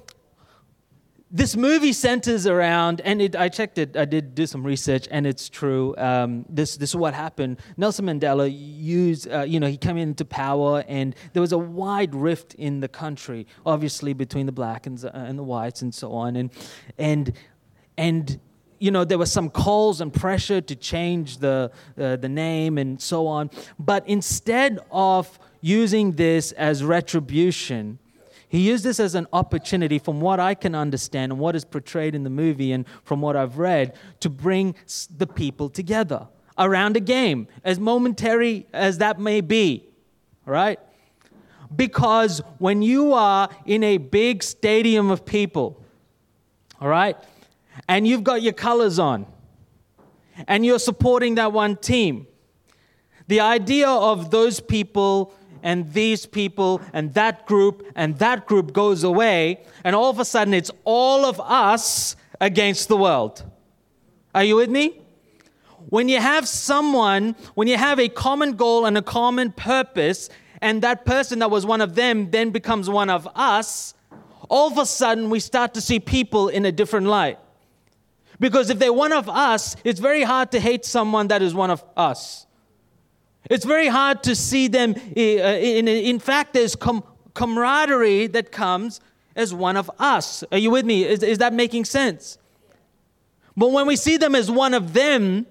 this 1.31 1.57
movie 1.57 1.93
centers 1.93 2.47
around, 2.47 3.01
and 3.03 3.23
it, 3.23 3.37
I 3.37 3.49
checked 3.49 3.79
it, 3.79 3.97
I 3.97 4.05
did 4.05 4.35
do 4.35 4.47
some 4.47 4.65
research, 4.65 5.07
and 5.11 5.27
it's 5.27 5.49
true. 5.49 5.95
Um, 5.97 6.45
this, 6.49 6.77
this 6.77 6.91
is 6.91 6.97
what 6.97 7.15
happened. 7.15 7.61
Nelson 7.77 8.05
Mandela 8.05 8.53
used, 8.53 9.31
uh, 9.31 9.43
you 9.43 9.59
know, 9.61 9.69
he 9.69 9.77
came 9.77 9.97
into 9.97 10.25
power, 10.25 10.85
and 10.89 11.15
there 11.33 11.41
was 11.41 11.53
a 11.53 11.59
wide 11.59 12.15
rift 12.15 12.55
in 12.55 12.81
the 12.81 12.89
country, 12.89 13.47
obviously 13.65 14.13
between 14.13 14.47
the 14.47 14.53
blacks 14.53 14.87
and, 14.87 15.05
uh, 15.05 15.11
and 15.15 15.39
the 15.39 15.43
whites 15.43 15.83
and 15.83 15.95
so 15.95 16.13
on. 16.13 16.37
And, 16.37 16.51
and, 16.99 17.33
and 17.97 18.41
you 18.83 18.91
know, 18.91 19.05
there 19.05 19.17
were 19.19 19.27
some 19.27 19.49
calls 19.49 20.01
and 20.01 20.13
pressure 20.13 20.61
to 20.61 20.75
change 20.75 21.39
the, 21.39 21.71
uh, 21.97 22.17
the 22.17 22.29
name 22.29 22.79
and 22.79 23.01
so 23.01 23.29
on. 23.29 23.49
But 23.79 24.03
instead 24.09 24.81
of 24.91 25.39
using 25.61 26.13
this 26.13 26.51
as 26.53 26.83
retribution, 26.83 28.01
he 28.49 28.59
used 28.59 28.85
this 28.85 28.99
as 28.99 29.15
an 29.15 29.29
opportunity, 29.33 30.01
from 30.01 30.21
what 30.21 30.41
I 30.41 30.55
can 30.55 30.75
understand 30.75 31.31
and 31.31 31.41
what 31.41 31.55
is 31.55 31.65
portrayed 31.65 32.17
in 32.17 32.25
the 32.25 32.31
movie 32.31 32.73
and 32.73 32.85
from 33.05 33.21
what 33.21 33.37
I've 33.37 33.57
read, 33.57 33.95
to 34.19 34.29
bring 34.29 34.75
the 35.17 35.29
people 35.29 35.71
together 35.71 36.27
around 36.59 36.97
a 36.97 37.01
game, 37.01 37.47
as 37.63 37.79
momentary 37.79 38.67
as 38.73 38.99
that 38.99 39.21
may 39.21 39.41
be. 39.43 39.87
Right? 40.45 40.81
Because 41.75 42.43
when 42.59 42.83
you 42.83 43.13
are 43.13 43.49
in 43.65 43.85
a 43.85 43.99
big 43.99 44.43
stadium 44.43 45.13
of 45.13 45.25
people, 45.25 45.81
all 46.81 46.89
right, 46.89 47.17
and 47.89 48.07
you've 48.07 48.25
got 48.25 48.43
your 48.43 48.53
colors 48.53 48.99
on 48.99 49.27
and 50.49 50.65
you're 50.65 50.79
supporting 50.79 51.35
that 51.37 51.53
one 51.53 51.77
team. 51.77 52.27
The 53.29 53.41
idea 53.41 53.89
of 53.89 54.31
those 54.31 54.61
people 54.61 55.35
and 55.63 55.93
these 55.93 56.27
people 56.27 56.81
and 56.93 57.15
that 57.15 57.47
group 57.47 57.87
and 57.95 58.19
that 58.19 58.47
group 58.47 58.73
goes 58.73 59.05
away, 59.05 59.63
and 59.85 59.95
all 59.95 60.11
of 60.11 60.19
a 60.19 60.25
sudden 60.25 60.55
it's 60.55 60.71
all 60.85 61.25
of 61.25 61.41
us 61.41 62.17
against 62.41 62.89
the 62.89 62.97
world. 62.97 63.45
Are 64.35 64.43
you 64.43 64.57
with 64.57 64.71
me? 64.71 65.01
When 65.89 66.09
you 66.09 66.21
have 66.21 66.49
someone, 66.49 67.37
when 67.55 67.69
you 67.69 67.77
have 67.77 68.01
a 68.01 68.09
common 68.09 68.53
goal 68.53 68.87
and 68.87 68.97
a 68.99 69.03
common 69.03 69.53
purpose, 69.53 70.31
and 70.61 70.83
that 70.83 71.05
person 71.05 71.41
that 71.41 71.51
was 71.51 71.67
one 71.67 71.81
of 71.81 71.95
them 71.95 72.31
then 72.31 72.51
becomes 72.51 72.89
one 72.89 73.11
of 73.11 73.29
us, 73.35 73.95
all 74.49 74.71
of 74.71 74.79
a 74.79 74.87
sudden 74.87 75.31
we 75.31 75.41
start 75.41 75.75
to 75.75 75.81
see 75.81 76.01
people 76.01 76.49
in 76.49 76.65
a 76.65 76.73
different 76.73 77.07
light. 77.07 77.39
Because 78.43 78.71
if 78.71 78.81
they're 78.81 78.93
one 78.93 79.13
of 79.13 79.29
us, 79.29 79.77
it's 79.85 80.01
very 80.01 80.25
hard 80.25 80.51
to 80.51 80.59
hate 80.59 80.85
someone 80.85 81.29
that 81.29 81.43
is 81.43 81.55
one 81.55 81.71
of 81.71 81.85
us. 81.97 82.45
It's 83.49 83.65
very 83.65 83.87
hard 83.87 84.25
to 84.25 84.35
see 84.35 84.67
them. 84.67 84.97
Eh, 85.17 85.37
eh, 85.37 85.79
in, 85.79 85.87
in 85.87 86.19
fact, 86.19 86.53
there's 86.53 86.75
com- 86.75 87.05
camaraderie 87.35 88.27
that 88.27 88.51
comes 88.51 89.01
as 89.37 89.55
one 89.55 89.77
of 89.77 89.89
us. 90.01 90.43
Are 90.51 90.59
you 90.59 90.73
with 90.73 90.85
me? 90.85 91.05
Is, 91.05 91.23
is 91.23 91.39
that 91.39 91.53
making 91.53 91.85
sense? 91.85 92.37
But 93.57 93.71
when 93.71 93.87
we 93.87 93.95
see 93.95 94.17
them 94.17 94.35
as 94.35 94.51
one 94.51 94.75
of 94.75 94.93
them, 94.93 95.47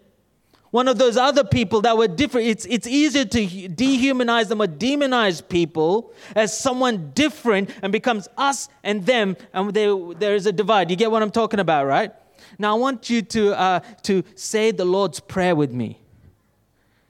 one 0.72 0.90
of 0.90 0.98
those 0.98 1.16
other 1.16 1.46
people 1.46 1.80
that 1.84 1.98
were 1.98 2.10
different, 2.10 2.48
it's, 2.48 2.66
it's 2.66 2.88
easier 2.88 3.24
to 3.24 3.48
dehumanize 3.70 4.50
them 4.50 4.62
or 4.62 4.68
demonize 4.68 5.48
people 5.48 6.12
as 6.36 6.58
someone 6.58 7.12
different 7.16 7.70
and 7.82 7.94
becomes 7.94 8.28
us 8.36 8.68
and 8.84 9.06
them, 9.06 9.38
and 9.54 9.74
there, 9.74 9.96
there 10.14 10.36
is 10.36 10.46
a 10.46 10.52
divide. 10.52 10.90
You 10.90 10.98
get 10.98 11.10
what 11.10 11.24
I'm 11.24 11.32
talking 11.32 11.62
about, 11.62 11.88
right? 11.88 12.12
Now, 12.58 12.76
I 12.76 12.80
want 12.80 13.10
you 13.10 13.22
to, 13.22 13.60
uh, 13.60 13.80
to 14.04 14.24
say 14.36 14.72
the 14.72 14.86
Lord's 14.86 15.20
Prayer 15.20 15.56
with 15.56 15.72
me. 15.72 16.00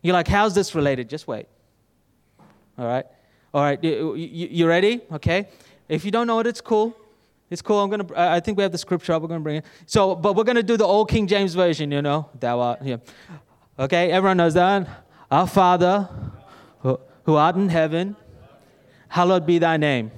You're 0.02 0.14
like, 0.14 0.28
how's 0.28 0.56
this 0.56 0.74
related? 0.74 1.10
Just 1.10 1.28
wait. 1.28 1.48
All 2.78 2.86
right? 2.86 3.06
All 3.54 3.62
right, 3.62 3.84
you, 3.84 4.16
you, 4.16 4.48
you 4.50 4.68
ready? 4.68 5.02
Okay. 5.12 5.48
If 5.90 6.06
you 6.06 6.12
don't 6.12 6.26
know 6.26 6.40
it, 6.40 6.48
it's 6.48 6.62
cool. 6.62 6.96
It's 7.50 7.62
cool. 7.62 7.84
I'm 7.84 7.90
gonna. 7.90 8.08
I 8.16 8.40
think 8.40 8.58
we 8.58 8.64
have 8.64 8.72
the 8.72 8.78
scripture 8.78 9.12
up. 9.12 9.22
We're 9.22 9.28
gonna 9.28 9.42
bring 9.42 9.58
it. 9.58 9.66
So, 9.86 10.16
but 10.16 10.38
we're 10.38 10.46
gonna 10.46 10.64
do 10.64 10.78
the 10.78 10.86
old 10.86 11.10
King 11.10 11.28
James 11.28 11.54
version. 11.54 11.92
You 11.92 12.02
know, 12.02 12.30
thou 12.40 12.62
art. 12.62 12.80
Yeah. 12.82 12.96
Okay. 13.78 14.10
Everyone 14.10 14.38
knows 14.38 14.54
that. 14.54 14.88
Our 15.30 15.46
Father, 15.48 16.08
who 16.82 17.36
art 17.36 17.58
in 17.58 17.68
heaven, 17.68 18.16
hallowed 19.10 19.46
be 19.46 19.60
thy 19.60 19.76
name. 19.76 20.12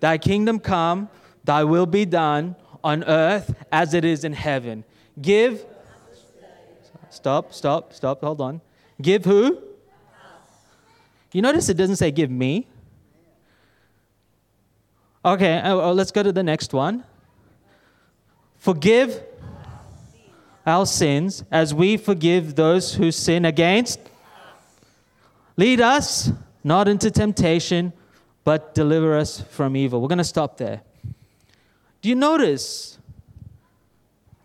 Thy 0.00 0.18
kingdom 0.18 0.58
come. 0.58 1.08
Thy 1.44 1.62
will 1.62 1.86
be 1.86 2.04
done 2.04 2.56
on 2.84 3.02
earth 3.04 3.54
as 3.72 3.94
it 3.94 4.04
is 4.04 4.22
in 4.22 4.34
heaven. 4.34 4.84
Give. 5.20 5.64
Stop, 7.10 7.52
stop, 7.52 7.92
stop, 7.94 8.20
hold 8.20 8.40
on. 8.40 8.60
Give 9.00 9.24
who? 9.24 9.58
You 11.32 11.42
notice 11.42 11.68
it 11.68 11.74
doesn't 11.74 11.96
say 11.96 12.12
give 12.12 12.30
me. 12.30 12.68
Okay, 15.24 15.58
uh, 15.58 15.76
uh, 15.76 15.94
let's 15.94 16.12
go 16.12 16.22
to 16.22 16.32
the 16.32 16.42
next 16.42 16.74
one. 16.74 17.02
Forgive 18.58 19.22
our 20.66 20.86
sins 20.86 21.44
as 21.50 21.72
we 21.72 21.96
forgive 21.96 22.54
those 22.54 22.94
who 22.94 23.10
sin 23.10 23.44
against. 23.44 24.00
Lead 25.56 25.80
us 25.80 26.30
not 26.62 26.88
into 26.88 27.10
temptation, 27.10 27.92
but 28.44 28.74
deliver 28.74 29.16
us 29.16 29.40
from 29.40 29.76
evil. 29.76 30.00
We're 30.00 30.08
going 30.08 30.18
to 30.18 30.24
stop 30.24 30.56
there. 30.56 30.82
Do 32.04 32.10
you 32.10 32.16
notice 32.16 32.98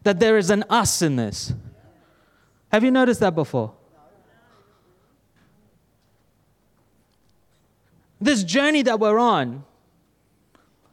that 0.03 0.17
there 0.21 0.37
is 0.37 0.49
an 0.49 0.63
us 0.69 1.01
in 1.01 1.17
this? 1.17 1.53
Have 2.71 2.85
you 2.85 2.89
noticed 2.89 3.19
that 3.19 3.35
before? 3.35 3.73
This 8.21 8.45
journey 8.45 8.81
that 8.83 8.97
we're 9.01 9.19
on 9.19 9.65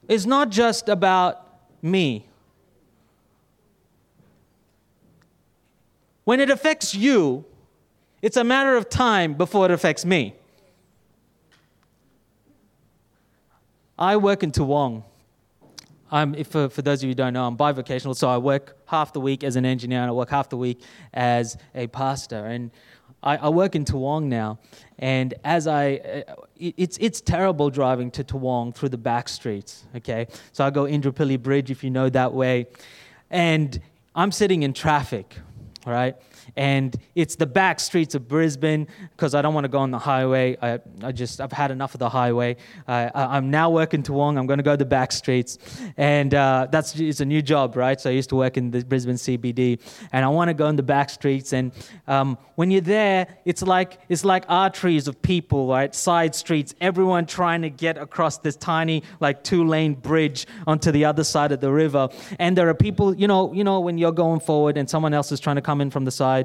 is 0.09 0.27
not 0.27 0.51
just 0.51 0.89
about 0.89 1.47
me. 1.83 2.27
When 6.25 6.41
it 6.41 6.51
affects 6.51 6.97
you, 6.97 7.45
it's 8.23 8.37
a 8.37 8.43
matter 8.43 8.77
of 8.77 8.89
time 8.89 9.35
before 9.35 9.67
it 9.67 9.71
affects 9.71 10.05
me. 10.05 10.35
I 13.97 14.17
work 14.17 14.43
in 14.43 14.51
Toowong. 14.51 15.05
I'm, 16.11 16.35
if, 16.35 16.49
for, 16.49 16.69
for 16.69 16.83
those 16.83 17.01
of 17.01 17.05
you 17.05 17.11
who 17.11 17.15
don't 17.15 17.33
know, 17.33 17.47
I'm 17.47 17.57
bivocational, 17.57 18.15
so 18.17 18.29
I 18.29 18.39
work 18.39 18.77
half 18.87 19.13
the 19.13 19.21
week 19.21 19.43
as 19.43 19.57
an 19.57 19.65
engineer 19.65 20.01
and 20.01 20.09
I 20.09 20.13
work 20.13 20.31
half 20.31 20.49
the 20.49 20.57
week 20.57 20.81
as 21.13 21.57
a 21.75 21.87
pastor. 21.89 22.47
And 22.47 22.71
I, 23.23 23.37
I 23.37 23.49
work 23.49 23.75
in 23.75 23.85
Toowong 23.85 24.25
now, 24.25 24.59
and 24.99 25.35
as 25.43 25.67
I, 25.67 25.97
uh, 26.29 26.35
it's, 26.59 26.97
it's 26.99 27.21
terrible 27.21 27.71
driving 27.71 28.11
to 28.13 28.25
Toowong 28.25 28.75
through 28.75 28.91
the 28.91 28.99
back 28.99 29.29
streets, 29.29 29.85
okay? 29.97 30.29
So 30.53 30.65
I 30.65 30.71
go 30.71 30.85
Indooroopilly 30.85 31.43
Bridge, 31.43 31.71
if 31.71 31.83
you 31.83 31.91
know 31.91 32.09
that 32.11 32.33
way, 32.33 32.67
and 33.31 33.81
I'm 34.15 34.31
sitting 34.31 34.63
in 34.63 34.73
traffic, 34.73 35.35
right? 35.85 36.15
And 36.55 36.97
it's 37.15 37.37
the 37.37 37.47
back 37.47 37.81
streets 37.81 38.15
of 38.15 38.29
Brisbane 38.29 38.87
because 39.11 39.35
I 39.35 39.43
don't 39.43 39.55
want 39.55 39.65
to 39.65 39.69
go 39.69 39.79
on 39.79 39.91
the 39.91 39.99
highway. 39.99 40.57
I, 40.63 40.79
I 41.03 41.13
just 41.13 41.41
I've 41.41 41.53
had 41.53 41.71
enough 41.71 41.95
of 41.95 41.99
the 41.99 42.09
highway. 42.09 42.57
I, 42.87 43.37
am 43.37 43.51
now 43.51 43.71
working 43.71 44.03
Toowong. 44.03 44.39
I'm 44.39 44.47
going 44.47 44.59
to 44.59 44.63
go 44.63 44.77
the 44.77 44.85
back 44.85 45.13
streets, 45.13 45.59
and 45.97 46.35
uh, 46.35 46.69
that's 46.71 46.99
it's 46.99 47.21
a 47.21 47.25
new 47.25 47.43
job, 47.43 47.77
right? 47.77 48.01
So 48.01 48.11
I 48.11 48.13
used 48.13 48.29
to 48.31 48.37
work 48.37 48.57
in 48.57 48.71
the 48.71 48.85
Brisbane 48.85 49.17
CBD, 49.17 49.81
and 50.13 50.25
I 50.25 50.29
want 50.29 50.49
to 50.49 50.55
go 50.55 50.69
in 50.69 50.77
the 50.77 50.83
back 50.83 51.11
streets. 51.11 51.53
And 51.53 51.73
um, 52.07 52.39
when 52.55 52.71
you're 52.71 52.81
there, 52.81 53.27
it's 53.45 53.63
like 53.63 53.99
it's 54.09 54.25
like 54.25 54.45
arteries 54.49 55.09
of 55.09 55.21
people, 55.23 55.69
right? 55.69 55.95
Side 55.95 56.35
streets, 56.35 56.75
everyone 56.81 57.27
trying 57.27 57.63
to 57.63 57.71
get 57.71 57.99
across 57.99 58.39
this 58.39 58.57
tiny 58.57 59.03
like 59.21 59.43
two-lane 59.43 59.95
bridge 59.95 60.47
onto 60.67 60.91
the 60.91 61.05
other 61.05 61.25
side 61.25 61.53
of 61.53 61.61
the 61.61 61.73
river. 61.73 62.09
And 62.39 62.57
there 62.57 62.69
are 62.69 62.75
people, 62.75 63.15
you 63.15 63.27
know, 63.27 63.53
you 63.53 63.65
know, 63.65 63.81
when 63.81 63.99
you're 63.99 64.13
going 64.13 64.41
forward 64.41 64.77
and 64.77 64.89
someone 64.89 65.15
else 65.15 65.33
is 65.33 65.41
trying 65.41 65.57
to 65.57 65.63
come 65.63 65.81
in 65.81 65.91
from 65.91 66.05
the 66.05 66.11
side 66.11 66.36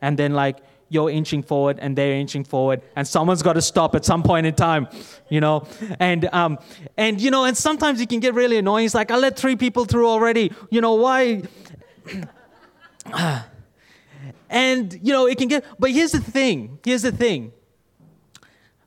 and 0.00 0.18
then 0.18 0.34
like 0.34 0.58
you're 0.88 1.10
inching 1.10 1.42
forward 1.42 1.78
and 1.80 1.96
they're 1.96 2.14
inching 2.14 2.44
forward 2.44 2.80
and 2.94 3.06
someone's 3.06 3.42
got 3.42 3.54
to 3.54 3.62
stop 3.62 3.94
at 3.94 4.04
some 4.04 4.22
point 4.22 4.46
in 4.46 4.54
time 4.54 4.86
you 5.28 5.40
know? 5.40 5.66
And 5.98 6.28
um 6.32 6.58
and 6.96 7.20
you 7.20 7.30
know 7.30 7.44
and 7.44 7.56
sometimes 7.56 8.00
you 8.00 8.06
can 8.06 8.20
get 8.20 8.34
really 8.34 8.58
annoying. 8.58 8.86
It's 8.86 8.94
like 8.94 9.10
i 9.10 9.16
let 9.16 9.36
three 9.36 9.56
people 9.56 9.84
through 9.84 10.08
already. 10.08 10.52
You 10.70 10.80
know 10.80 10.94
why? 10.94 11.42
And 14.48 15.00
you 15.02 15.12
know 15.12 15.26
it 15.26 15.38
can 15.38 15.48
get 15.48 15.64
but 15.78 15.90
here's 15.90 16.12
the 16.12 16.20
thing 16.20 16.78
here's 16.84 17.02
the 17.02 17.10
thing. 17.12 17.52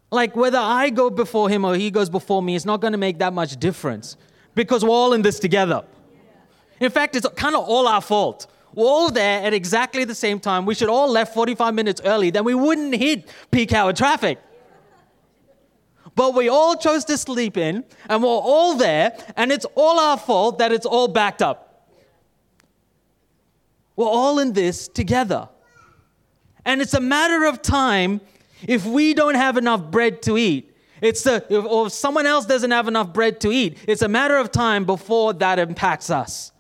Like 0.10 0.36
whether 0.36 0.58
i 0.58 0.90
go 0.90 1.10
before 1.10 1.50
him 1.50 1.66
or 1.66 1.76
he 1.76 1.92
goes 1.92 2.10
before 2.10 2.42
me 2.42 2.56
it's 2.56 2.66
not 2.66 2.80
going 2.80 2.94
to 2.94 2.98
make 2.98 3.20
that 3.20 3.34
much 3.34 3.58
difference 3.58 4.16
because 4.56 4.84
we're 4.84 4.92
all 4.92 5.14
in 5.14 5.22
this 5.22 5.40
together. 5.40 5.84
In 6.80 6.92
fact 6.92 7.18
it's 7.18 7.28
kind 7.36 7.56
of 7.56 7.68
all 7.68 7.88
our 7.88 8.02
fault 8.02 8.48
we're 8.74 8.86
all 8.86 9.12
there 9.12 9.44
at 9.44 9.54
exactly 9.54 10.04
the 10.06 10.16
same 10.16 10.40
time. 10.40 10.66
We 10.66 10.76
should 10.76 10.90
all 10.90 11.10
left 11.10 11.34
45 11.34 11.74
minutes 11.74 12.02
early, 12.04 12.30
then 12.30 12.44
we 12.44 12.56
wouldn't 12.56 12.96
hit 12.96 13.30
peak 13.52 13.74
hour 13.74 13.94
traffic. 13.94 14.40
But 16.16 16.34
we 16.34 16.50
all 16.50 16.76
chose 16.76 17.06
to 17.06 17.18
sleep 17.18 17.56
in, 17.58 17.86
and 18.10 18.22
we're 18.22 18.30
all 18.30 18.76
there, 18.76 19.16
and 19.38 19.52
it's 19.52 19.66
all 19.76 20.00
our 20.00 20.18
fault 20.18 20.58
that 20.58 20.72
it's 20.72 20.86
all 20.86 21.08
backed 21.08 21.42
up. 21.42 21.88
We're 23.96 24.08
all 24.08 24.40
in 24.40 24.54
this 24.54 24.88
together. 24.88 25.50
And 26.66 26.82
it's 26.82 26.94
a 26.94 27.00
matter 27.00 27.46
of 27.46 27.62
time 27.62 28.22
if 28.68 28.86
we 28.86 29.14
don't 29.14 29.36
have 29.36 29.58
enough 29.58 29.92
bread 29.92 30.22
to 30.24 30.38
eat. 30.38 30.76
It's 31.02 31.26
a, 31.26 31.36
if, 31.50 31.66
or 31.66 31.88
if 31.88 31.94
someone 31.94 32.26
else 32.26 32.46
doesn't 32.46 32.72
have 32.72 32.88
enough 32.88 33.14
bread 33.14 33.40
to 33.42 33.52
eat, 33.52 33.78
it's 33.88 34.02
a 34.02 34.08
matter 34.08 34.38
of 34.38 34.52
time 34.52 34.86
before 34.86 35.34
that 35.34 35.60
impacts 35.60 36.10
us. 36.10 36.52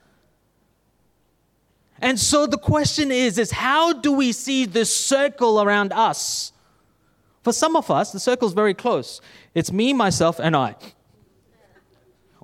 And 2.01 2.19
so 2.19 2.47
the 2.47 2.57
question 2.57 3.11
is, 3.11 3.37
is 3.37 3.51
how 3.51 3.93
do 3.93 4.11
we 4.11 4.31
see 4.31 4.65
this 4.65 4.93
circle 4.95 5.61
around 5.61 5.91
us? 5.91 6.53
For 7.43 7.53
some 7.53 7.75
of 7.75 7.89
us, 7.89 8.11
the 8.11 8.19
circle 8.19 8.47
is 8.47 8.53
very 8.53 8.73
close. 8.73 9.21
It's 9.53 9.71
me, 9.71 9.93
myself, 9.93 10.39
and 10.39 10.55
I. 10.55 10.75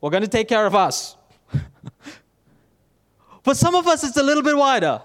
We're 0.01 0.09
going 0.09 0.23
to 0.23 0.29
take 0.29 0.47
care 0.47 0.65
of 0.65 0.75
us. 0.75 1.15
For 3.43 3.53
some 3.53 3.75
of 3.75 3.87
us, 3.87 4.03
it's 4.03 4.17
a 4.17 4.23
little 4.23 4.43
bit 4.43 4.57
wider. 4.57 5.01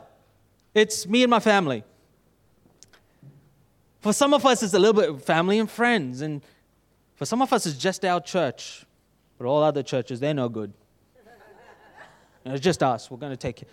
It's 0.74 1.06
me 1.06 1.22
and 1.22 1.30
my 1.30 1.40
family. 1.40 1.84
For 4.00 4.12
some 4.12 4.32
of 4.32 4.46
us, 4.46 4.62
it's 4.62 4.72
a 4.74 4.78
little 4.78 5.14
bit 5.14 5.24
family 5.24 5.58
and 5.58 5.70
friends. 5.70 6.22
And 6.22 6.40
for 7.16 7.26
some 7.26 7.42
of 7.42 7.52
us, 7.52 7.66
it's 7.66 7.76
just 7.76 8.04
our 8.04 8.20
church. 8.20 8.86
But 9.36 9.46
all 9.46 9.62
other 9.62 9.82
churches, 9.82 10.20
they're 10.20 10.32
no 10.32 10.48
good. 10.48 10.72
And 12.44 12.54
it's 12.54 12.64
just 12.64 12.82
us. 12.82 13.10
We're 13.10 13.18
going 13.18 13.32
to 13.32 13.36
take 13.36 13.64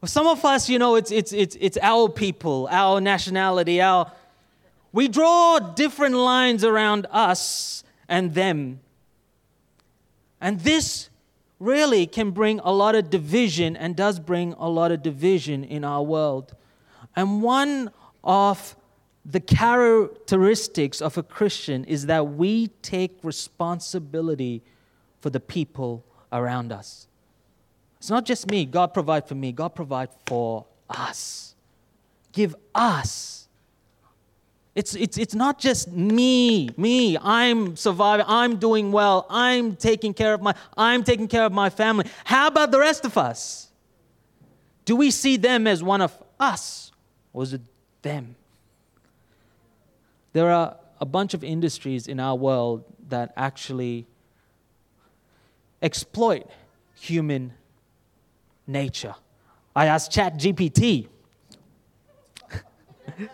for 0.00 0.06
some 0.06 0.26
of 0.26 0.44
us, 0.44 0.68
you 0.68 0.78
know, 0.78 0.96
it's, 0.96 1.10
it's, 1.10 1.32
it's, 1.32 1.56
it's 1.60 1.78
our 1.80 2.08
people, 2.08 2.68
our 2.70 3.00
nationality, 3.00 3.80
our. 3.80 4.12
We 4.92 5.08
draw 5.08 5.58
different 5.58 6.14
lines 6.14 6.64
around 6.64 7.06
us 7.10 7.82
and 8.08 8.34
them. 8.34 8.80
And 10.40 10.60
this 10.60 11.08
really 11.58 12.06
can 12.06 12.30
bring 12.30 12.60
a 12.60 12.72
lot 12.72 12.94
of 12.94 13.08
division 13.10 13.76
and 13.76 13.96
does 13.96 14.18
bring 14.20 14.52
a 14.54 14.68
lot 14.68 14.92
of 14.92 15.02
division 15.02 15.64
in 15.64 15.84
our 15.84 16.02
world. 16.02 16.54
And 17.14 17.42
one 17.42 17.90
of 18.22 18.76
the 19.24 19.40
characteristics 19.40 21.00
of 21.00 21.16
a 21.16 21.22
Christian 21.22 21.84
is 21.84 22.06
that 22.06 22.34
we 22.34 22.68
take 22.82 23.18
responsibility 23.22 24.62
for 25.20 25.30
the 25.30 25.40
people 25.40 26.04
around 26.32 26.72
us. 26.72 27.05
It's 27.98 28.10
not 28.10 28.24
just 28.24 28.50
me. 28.50 28.64
God 28.64 28.92
provide 28.94 29.26
for 29.26 29.34
me. 29.34 29.52
God 29.52 29.74
provide 29.74 30.10
for 30.26 30.66
us. 30.88 31.54
Give 32.32 32.54
us. 32.74 33.48
It's, 34.74 34.94
it's, 34.94 35.16
it's 35.16 35.34
not 35.34 35.58
just 35.58 35.90
me, 35.90 36.68
me. 36.76 37.16
I'm 37.16 37.76
surviving. 37.76 38.26
I'm 38.28 38.56
doing 38.56 38.92
well. 38.92 39.26
I'm 39.30 39.74
taking 39.74 40.12
care 40.12 40.34
of 40.34 40.42
my, 40.42 40.54
I'm 40.76 41.02
taking 41.02 41.28
care 41.28 41.44
of 41.44 41.52
my 41.52 41.70
family. 41.70 42.04
How 42.24 42.48
about 42.48 42.70
the 42.70 42.78
rest 42.78 43.06
of 43.06 43.16
us? 43.16 43.68
Do 44.84 44.94
we 44.94 45.10
see 45.10 45.38
them 45.38 45.66
as 45.66 45.82
one 45.82 46.02
of 46.02 46.16
us? 46.38 46.92
Or 47.32 47.42
is 47.42 47.54
it 47.54 47.62
them? 48.02 48.36
There 50.34 50.50
are 50.50 50.76
a 51.00 51.06
bunch 51.06 51.32
of 51.32 51.42
industries 51.42 52.06
in 52.06 52.20
our 52.20 52.34
world 52.34 52.84
that 53.08 53.32
actually 53.34 54.06
exploit 55.80 56.46
human 57.00 57.54
nature. 58.66 59.14
I 59.74 59.86
asked 59.86 60.12
ChatGPT 60.12 61.08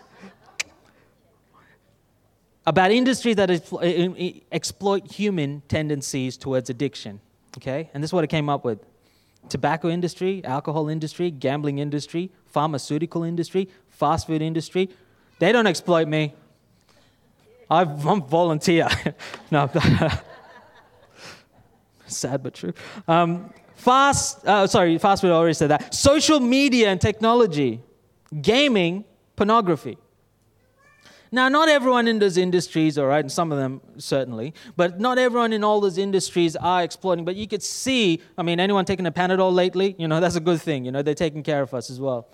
about 2.65 2.91
industries 2.91 3.35
that 3.37 3.49
exploit 4.51 5.11
human 5.11 5.61
tendencies 5.67 6.37
towards 6.37 6.69
addiction. 6.69 7.19
Okay, 7.57 7.89
and 7.93 8.03
this 8.03 8.09
is 8.09 8.13
what 8.13 8.23
it 8.23 8.27
came 8.27 8.49
up 8.49 8.65
with: 8.65 8.79
tobacco 9.49 9.89
industry, 9.89 10.43
alcohol 10.43 10.89
industry, 10.89 11.31
gambling 11.31 11.79
industry, 11.79 12.31
pharmaceutical 12.45 13.23
industry, 13.23 13.69
fast 13.89 14.27
food 14.27 14.41
industry. 14.41 14.89
They 15.39 15.51
don't 15.51 15.67
exploit 15.67 16.07
me. 16.07 16.33
I'm 17.69 17.97
volunteer. 17.97 18.87
no, 19.51 19.69
sad 22.05 22.43
but 22.43 22.53
true. 22.53 22.73
Um, 23.07 23.53
Fast, 23.75 24.45
uh, 24.45 24.67
sorry, 24.67 24.97
fast 24.97 25.21
food, 25.21 25.31
already 25.31 25.53
said 25.53 25.69
that. 25.69 25.93
Social 25.93 26.39
media 26.39 26.89
and 26.89 27.01
technology, 27.01 27.81
gaming, 28.41 29.05
pornography. 29.35 29.97
Now, 31.33 31.49
not 31.49 31.67
everyone 31.67 32.07
in 32.07 32.19
those 32.19 32.37
industries, 32.37 32.95
all 32.99 33.07
right, 33.07 33.21
and 33.21 33.31
some 33.31 33.51
of 33.51 33.57
them 33.57 33.81
certainly, 33.97 34.53
but 34.77 34.99
not 34.99 35.17
everyone 35.17 35.51
in 35.51 35.63
all 35.63 35.81
those 35.81 35.97
industries 35.97 36.55
are 36.55 36.83
exploiting. 36.83 37.25
But 37.25 37.35
you 37.35 37.47
could 37.47 37.63
see, 37.63 38.21
I 38.37 38.43
mean, 38.43 38.59
anyone 38.59 38.85
taking 38.85 39.07
a 39.07 39.11
Panadol 39.11 39.51
lately? 39.51 39.95
You 39.97 40.07
know, 40.07 40.19
that's 40.21 40.35
a 40.35 40.39
good 40.39 40.61
thing. 40.61 40.85
You 40.85 40.91
know, 40.91 41.01
they're 41.01 41.15
taking 41.15 41.41
care 41.41 41.63
of 41.63 41.73
us 41.73 41.89
as 41.89 41.99
well. 41.99 42.27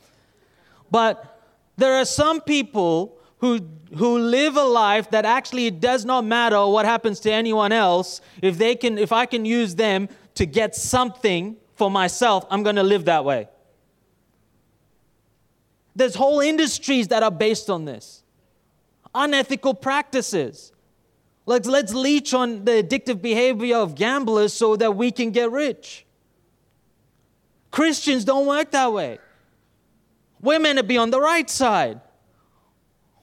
But 0.92 1.42
there 1.78 1.94
are 1.94 2.04
some 2.04 2.42
people 2.42 3.18
who, 3.38 3.62
who 3.96 4.20
live 4.20 4.58
a 4.58 4.64
life 4.64 5.12
that 5.12 5.24
actually 5.24 5.68
it 5.68 5.80
does 5.80 6.04
not 6.04 6.26
matter 6.26 6.68
what 6.68 6.86
happens 6.86 7.22
to 7.22 7.32
anyone 7.32 7.72
else. 7.72 8.20
If, 8.42 8.58
they 8.58 8.76
can, 8.76 8.98
if 8.98 9.14
I 9.14 9.26
can 9.26 9.46
use 9.46 9.76
them 9.76 10.10
to 10.36 10.46
get 10.46 10.76
something 10.76 11.58
for 11.76 11.90
myself, 11.90 12.46
I'm 12.50 12.64
going 12.64 12.76
to 12.76 12.84
live 12.84 13.06
that 13.06 13.26
way. 13.26 13.48
There's 15.96 16.16
whole 16.16 16.40
industries 16.40 17.08
that 17.10 17.24
are 17.24 17.32
based 17.32 17.70
on 17.70 17.86
this 17.86 18.24
unethical 19.14 19.74
practices. 19.74 20.72
Let's, 21.46 21.68
let's 21.68 21.94
leech 21.94 22.34
on 22.34 22.64
the 22.64 22.84
addictive 22.84 23.22
behavior 23.22 23.78
of 23.78 23.96
gamblers 23.96 24.54
so 24.54 24.76
that 24.76 24.96
we 24.96 25.12
can 25.12 25.32
get 25.32 25.50
rich. 25.52 26.06
Christians 27.72 28.24
don't 28.24 28.46
work 28.46 28.72
that 28.72 28.94
way. 28.94 29.20
We're 30.42 30.60
meant 30.60 30.78
to 30.78 30.84
be 30.84 30.98
on 30.98 31.10
the 31.10 31.20
right 31.20 31.50
side. 31.50 32.02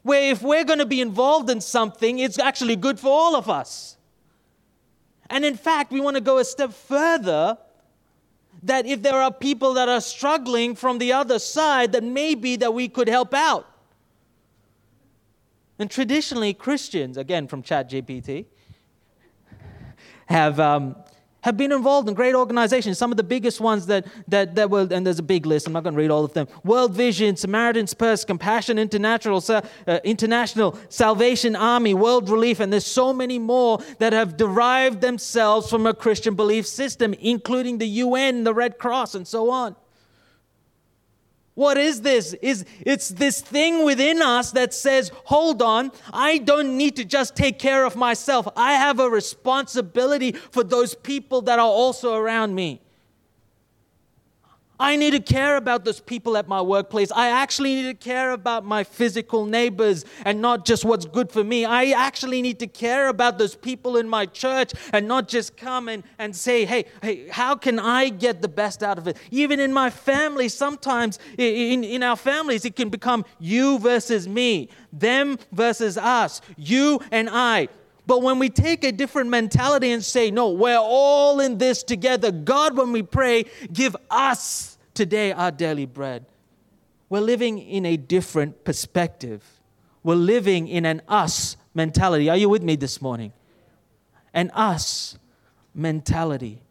Where 0.02 0.30
if 0.30 0.42
we're 0.42 0.64
going 0.64 0.78
to 0.78 0.86
be 0.86 1.00
involved 1.00 1.50
in 1.50 1.60
something, 1.60 2.18
it's 2.18 2.38
actually 2.38 2.76
good 2.76 3.00
for 3.00 3.08
all 3.08 3.36
of 3.36 3.48
us. 3.48 3.95
And 5.30 5.44
in 5.44 5.56
fact, 5.56 5.92
we 5.92 6.00
want 6.00 6.16
to 6.16 6.20
go 6.20 6.38
a 6.38 6.44
step 6.44 6.72
further 6.72 7.58
that 8.62 8.86
if 8.86 9.02
there 9.02 9.20
are 9.20 9.32
people 9.32 9.74
that 9.74 9.88
are 9.88 10.00
struggling 10.00 10.74
from 10.74 10.98
the 10.98 11.12
other 11.12 11.38
side, 11.38 11.92
that 11.92 12.02
maybe 12.02 12.56
that 12.56 12.72
we 12.72 12.88
could 12.88 13.08
help 13.08 13.34
out. 13.34 13.66
And 15.78 15.90
traditionally, 15.90 16.54
Christians, 16.54 17.16
again 17.16 17.48
from 17.48 17.62
ChatGPT, 17.62 18.46
have, 20.26 20.58
um, 20.58 20.96
have 21.46 21.56
been 21.56 21.70
involved 21.70 22.08
in 22.08 22.14
great 22.14 22.34
organizations. 22.34 22.98
Some 22.98 23.12
of 23.12 23.16
the 23.16 23.22
biggest 23.22 23.60
ones 23.60 23.86
that, 23.86 24.04
that, 24.26 24.56
that 24.56 24.68
were, 24.68 24.88
and 24.90 25.06
there's 25.06 25.20
a 25.20 25.22
big 25.22 25.46
list, 25.46 25.68
I'm 25.68 25.72
not 25.72 25.84
going 25.84 25.94
to 25.94 25.98
read 25.98 26.10
all 26.10 26.24
of 26.24 26.32
them 26.32 26.48
World 26.64 26.92
Vision, 26.92 27.36
Samaritan's 27.36 27.94
Purse, 27.94 28.24
Compassion 28.24 28.80
International, 28.80 29.40
uh, 29.48 30.00
International, 30.02 30.76
Salvation 30.88 31.54
Army, 31.54 31.94
World 31.94 32.28
Relief, 32.30 32.58
and 32.58 32.72
there's 32.72 32.84
so 32.84 33.12
many 33.12 33.38
more 33.38 33.78
that 34.00 34.12
have 34.12 34.36
derived 34.36 35.00
themselves 35.00 35.70
from 35.70 35.86
a 35.86 35.94
Christian 35.94 36.34
belief 36.34 36.66
system, 36.66 37.14
including 37.14 37.78
the 37.78 37.86
UN, 37.86 38.42
the 38.42 38.52
Red 38.52 38.76
Cross, 38.76 39.14
and 39.14 39.26
so 39.26 39.48
on. 39.48 39.76
What 41.56 41.78
is 41.78 42.02
this? 42.02 42.34
Is 42.42 42.66
it's 42.82 43.08
this 43.08 43.40
thing 43.40 43.82
within 43.82 44.20
us 44.20 44.52
that 44.52 44.74
says, 44.74 45.10
"Hold 45.24 45.62
on, 45.62 45.90
I 46.12 46.36
don't 46.36 46.76
need 46.76 46.96
to 46.96 47.04
just 47.04 47.34
take 47.34 47.58
care 47.58 47.86
of 47.86 47.96
myself. 47.96 48.46
I 48.54 48.74
have 48.74 49.00
a 49.00 49.08
responsibility 49.08 50.32
for 50.32 50.62
those 50.62 50.94
people 50.94 51.40
that 51.42 51.58
are 51.58 51.66
also 51.66 52.14
around 52.14 52.54
me." 52.54 52.82
I 54.78 54.96
need 54.96 55.12
to 55.12 55.20
care 55.20 55.56
about 55.56 55.84
those 55.84 56.00
people 56.00 56.36
at 56.36 56.48
my 56.48 56.60
workplace. 56.60 57.10
I 57.12 57.28
actually 57.28 57.74
need 57.74 57.88
to 57.88 57.94
care 57.94 58.32
about 58.32 58.64
my 58.64 58.84
physical 58.84 59.46
neighbors 59.46 60.04
and 60.24 60.42
not 60.42 60.66
just 60.66 60.84
what's 60.84 61.06
good 61.06 61.32
for 61.32 61.42
me. 61.42 61.64
I 61.64 61.86
actually 61.90 62.42
need 62.42 62.58
to 62.58 62.66
care 62.66 63.08
about 63.08 63.38
those 63.38 63.54
people 63.54 63.96
in 63.96 64.08
my 64.08 64.26
church 64.26 64.72
and 64.92 65.08
not 65.08 65.28
just 65.28 65.56
come 65.56 65.88
and, 65.88 66.04
and 66.18 66.36
say, 66.36 66.64
hey, 66.64 66.84
hey, 67.02 67.28
how 67.28 67.54
can 67.54 67.78
I 67.78 68.10
get 68.10 68.42
the 68.42 68.48
best 68.48 68.82
out 68.82 68.98
of 68.98 69.08
it? 69.08 69.16
Even 69.30 69.60
in 69.60 69.72
my 69.72 69.88
family, 69.88 70.48
sometimes 70.48 71.18
in, 71.38 71.82
in 71.82 72.02
our 72.02 72.16
families, 72.16 72.64
it 72.64 72.76
can 72.76 72.90
become 72.90 73.24
you 73.38 73.78
versus 73.78 74.28
me, 74.28 74.68
them 74.92 75.38
versus 75.52 75.96
us, 75.96 76.42
you 76.56 77.00
and 77.10 77.30
I. 77.30 77.68
But 78.06 78.22
when 78.22 78.38
we 78.38 78.48
take 78.48 78.84
a 78.84 78.92
different 78.92 79.30
mentality 79.30 79.90
and 79.90 80.04
say, 80.04 80.30
no, 80.30 80.50
we're 80.50 80.78
all 80.78 81.40
in 81.40 81.58
this 81.58 81.82
together, 81.82 82.30
God, 82.30 82.76
when 82.76 82.92
we 82.92 83.02
pray, 83.02 83.46
give 83.72 83.96
us 84.10 84.78
today 84.94 85.32
our 85.32 85.50
daily 85.50 85.86
bread. 85.86 86.24
We're 87.08 87.20
living 87.20 87.58
in 87.58 87.84
a 87.84 87.96
different 87.96 88.64
perspective. 88.64 89.44
We're 90.02 90.14
living 90.14 90.68
in 90.68 90.84
an 90.84 91.02
us 91.08 91.56
mentality. 91.74 92.30
Are 92.30 92.36
you 92.36 92.48
with 92.48 92.62
me 92.62 92.76
this 92.76 93.02
morning? 93.02 93.32
An 94.32 94.50
us 94.50 95.18
mentality. 95.74 96.62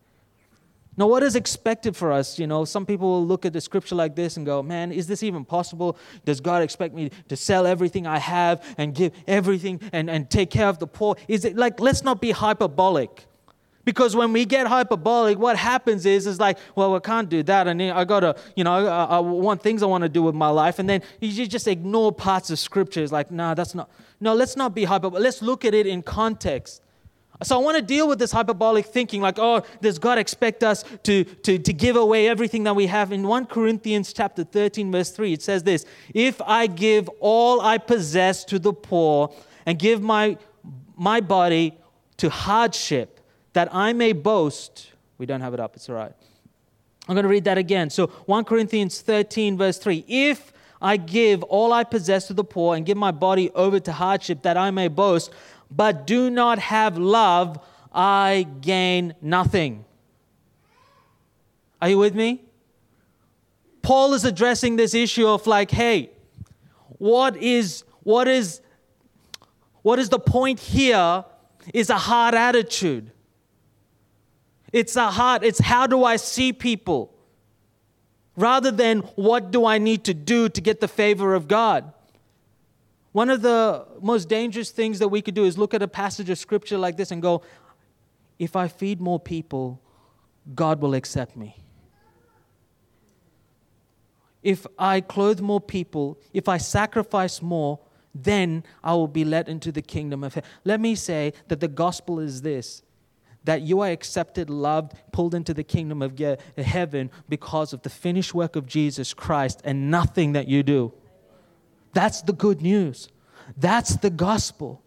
Now, 0.97 1.08
what 1.08 1.23
is 1.23 1.36
expected 1.36 1.95
for 1.95 2.12
us? 2.12 2.39
You 2.39 2.47
know, 2.47 2.63
some 2.63 2.86
people 2.86 3.10
will 3.10 3.25
look 3.25 3.45
at 3.45 3.51
the 3.51 3.60
scripture 3.60 3.95
like 3.95 4.15
this 4.15 4.38
and 4.38 4.45
go, 4.45 4.63
man, 4.63 4.91
is 4.91 5.08
this 5.08 5.23
even 5.23 5.43
possible? 5.43 5.97
Does 6.23 6.39
God 6.39 6.63
expect 6.63 6.93
me 6.93 7.12
to 7.27 7.36
sell 7.36 7.67
everything 7.67 8.08
I 8.08 8.19
have 8.19 8.63
and 8.77 8.95
give 8.95 9.12
everything 9.27 9.81
and, 9.91 10.10
and 10.10 10.29
take 10.29 10.49
care 10.49 10.67
of 10.67 10.79
the 10.79 10.88
poor? 10.88 11.17
Is 11.27 11.43
it 11.43 11.58
like, 11.58 11.79
let's 11.79 12.03
not 12.03 12.21
be 12.21 12.31
hyperbolic. 12.31 13.27
Because 13.84 14.15
when 14.15 14.34
we 14.34 14.45
get 14.45 14.65
hyperbolic, 14.65 15.38
what 15.38 15.58
happens 15.58 16.08
is, 16.08 16.25
is 16.25 16.39
like, 16.39 16.58
well, 16.75 16.95
I 16.95 16.99
can't 16.99 17.29
do 17.29 17.43
that. 17.43 17.67
And 17.67 17.81
I 17.81 18.03
got 18.03 18.21
to, 18.21 18.36
you 18.55 18.63
know, 18.63 18.88
I, 18.88 19.17
I, 19.17 19.19
want 19.19 19.62
things 19.62 19.84
I 19.84 19.86
want 19.86 20.01
to 20.01 20.10
do 20.10 20.23
with 20.23 20.34
my 20.34 20.49
life. 20.49 20.79
And 20.79 20.89
then 20.89 21.03
you 21.21 21.45
just 21.45 21.67
ignore 21.67 22.12
parts 22.12 22.49
of 22.49 22.58
scripture. 22.58 23.03
It's 23.03 23.12
like, 23.12 23.29
no, 23.29 23.49
nah, 23.49 23.53
that's 23.53 23.75
not, 23.75 23.91
no, 24.19 24.34
let's 24.34 24.55
not 24.55 24.73
be 24.73 24.86
hyperbolic. 24.86 25.23
Let's 25.23 25.43
look 25.43 25.65
at 25.65 25.75
it 25.75 25.86
in 25.86 26.01
context. 26.01 26.81
So 27.43 27.60
I 27.60 27.62
want 27.62 27.76
to 27.76 27.82
deal 27.82 28.08
with 28.08 28.17
this 28.17 28.32
hyperbolic 28.32 28.86
thinking 28.86 29.21
like, 29.21 29.38
oh, 29.38 29.63
does 29.82 30.00
God 30.00 30.17
expect 30.17 30.63
us 30.63 30.86
to, 31.04 31.26
to, 31.26 31.60
to 31.60 31.74
give 31.74 31.98
away 31.98 32.30
everything 32.30 32.63
that 32.63 32.76
we 32.76 32.88
have? 32.88 33.12
In 33.12 33.28
1 33.28 33.48
Corinthians 33.48 34.13
chapter 34.13 34.45
13, 34.45 34.91
verse 34.91 35.12
3, 35.12 35.34
it 35.34 35.41
says 35.41 35.63
this 35.63 35.86
If 36.13 36.41
I 36.41 36.67
give 36.67 37.10
all 37.19 37.60
I 37.60 37.78
possess 37.78 38.45
to 38.45 38.60
the 38.60 38.71
poor 38.71 39.34
and 39.65 39.78
give 39.78 40.02
my, 40.02 40.38
my 40.95 41.19
body 41.19 41.78
to 42.17 42.30
hardship, 42.30 43.19
that 43.52 43.74
I 43.74 43.91
may 43.91 44.13
boast, 44.13 44.91
we 45.17 45.26
don't 45.26 45.41
have 45.41 45.54
it 45.54 45.60
up, 45.60 45.76
it's 45.76 45.89
all 45.89 45.95
right. 45.95 46.13
I'm 47.08 47.15
going 47.15 47.24
to 47.24 47.30
read 47.30 47.43
that 47.43 47.58
again. 47.58 47.89
So 47.89 48.08
1 48.08 48.45
Corinthians 48.45 49.02
13, 49.02 49.58
verse 49.58 49.78
3. 49.78 50.06
If 50.08 50.54
I 50.82 50.98
give 50.98 51.43
all 51.43 51.71
I 51.71 51.84
possess 51.84 52.28
to 52.28 52.34
the 52.34 52.43
poor 52.43 52.76
and 52.76 52.86
give 52.86 52.98
my 52.98 53.12
body 53.12 53.50
over 53.52 53.80
to 53.80 53.91
hardship 53.91 54.41
that 54.43 54.58
I 54.58 54.71
may 54.71 54.88
boast, 54.88 55.32
but 55.69 56.08
do 56.08 56.30
not 56.30 56.60
have 56.60 56.97
love, 56.97 57.60
I 57.93 58.47
gain 58.62 59.15
nothing. 59.21 59.86
Are 61.82 61.89
you 61.89 61.97
with 61.97 62.15
me? 62.15 62.43
Paul 63.82 64.13
is 64.13 64.25
addressing 64.25 64.75
this 64.75 64.93
issue 64.93 65.28
of 65.28 65.45
like, 65.45 65.71
hey, 65.71 66.10
what 66.97 67.38
is 67.38 67.84
what 68.04 68.28
is 68.28 68.62
what 69.82 69.99
is 69.99 70.10
the 70.10 70.19
point 70.19 70.60
here 70.60 71.23
is 71.73 71.89
a 71.89 71.97
hard 71.97 72.34
attitude. 72.34 73.12
It's 74.73 74.95
a 74.95 75.12
heart, 75.12 75.43
it's 75.43 75.60
how 75.60 75.88
do 75.88 76.04
I 76.04 76.15
see 76.15 76.51
people? 76.51 77.13
Rather 78.36 78.71
than 78.71 78.99
what 79.15 79.51
do 79.51 79.65
I 79.65 79.78
need 79.78 80.04
to 80.06 80.13
do 80.13 80.49
to 80.49 80.60
get 80.60 80.82
the 80.82 80.88
favor 80.88 81.34
of 81.34 81.47
God. 81.47 81.93
One 83.15 83.30
of 83.30 83.41
the 83.41 83.86
most 84.01 84.28
dangerous 84.28 84.71
things 84.71 84.99
that 84.99 85.08
we 85.08 85.21
could 85.21 85.36
do 85.36 85.45
is 85.45 85.58
look 85.58 85.73
at 85.73 85.82
a 85.82 85.88
passage 85.88 86.30
of 86.30 86.38
scripture 86.38 86.78
like 86.78 86.97
this 86.97 87.12
and 87.12 87.21
go, 87.21 87.43
if 88.38 88.58
I 88.58 88.67
feed 88.67 88.99
more 88.99 89.21
people, 89.21 89.80
God 90.54 90.82
will 90.82 90.93
accept 90.93 91.38
me. 91.38 91.56
If 94.43 94.67
I 94.78 94.99
clothe 94.99 95.39
more 95.39 95.62
people, 95.62 96.19
if 96.34 96.49
I 96.49 96.58
sacrifice 96.58 97.41
more, 97.41 97.80
then 98.13 98.65
I 98.84 98.95
will 98.95 99.08
be 99.08 99.23
let 99.23 99.47
into 99.47 99.71
the 99.71 99.82
kingdom 99.82 100.21
of 100.21 100.34
heaven. 100.34 100.49
Let 100.65 100.82
me 100.82 100.93
say 100.93 101.32
that 101.47 101.62
the 101.62 101.69
gospel 101.69 102.19
is 102.19 102.41
this 102.41 102.82
that 103.45 103.62
you 103.62 103.80
are 103.80 103.91
accepted, 103.91 104.49
loved, 104.49 104.91
pulled 105.13 105.34
into 105.34 105.54
the 105.54 105.63
kingdom 105.63 106.01
of 106.01 106.19
heaven 106.58 107.10
because 107.30 107.71
of 107.71 107.82
the 107.84 107.89
finished 107.89 108.34
work 108.34 108.58
of 108.58 108.65
Jesus 108.65 109.13
Christ 109.13 109.62
and 109.63 109.89
nothing 109.89 110.34
that 110.34 110.49
you 110.49 110.63
do. 110.63 110.91
That's 111.95 112.21
the 112.21 112.34
good 112.34 112.62
news. 112.62 113.08
That's 113.58 113.95
the 113.95 114.10
gospel. 114.10 114.84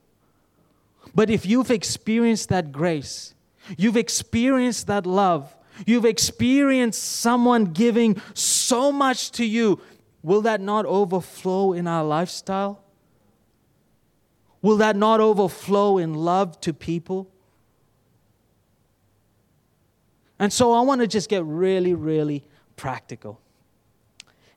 But 1.14 1.30
if 1.30 1.46
you've 1.46 1.70
experienced 1.70 2.50
that 2.50 2.70
grace, 2.70 3.34
you've 3.78 3.96
experienced 3.96 4.88
that 4.88 5.06
love, 5.06 5.56
you've 5.86 6.04
experienced 6.04 7.02
someone 7.02 7.64
giving 7.64 8.20
so 8.34 8.92
much 8.92 9.30
to 9.32 9.44
you, 9.46 9.80
will 10.22 10.42
that 10.42 10.60
not 10.60 10.84
overflow 10.84 11.72
in 11.72 11.86
our 11.86 12.04
lifestyle? 12.04 12.84
Will 14.60 14.76
that 14.76 14.94
not 14.94 15.18
overflow 15.18 15.96
in 15.96 16.12
love 16.12 16.60
to 16.60 16.74
people? 16.74 17.30
And 20.38 20.52
so 20.52 20.72
I 20.72 20.82
want 20.82 21.00
to 21.00 21.06
just 21.06 21.30
get 21.30 21.42
really, 21.42 21.94
really 21.94 22.44
practical. 22.76 23.40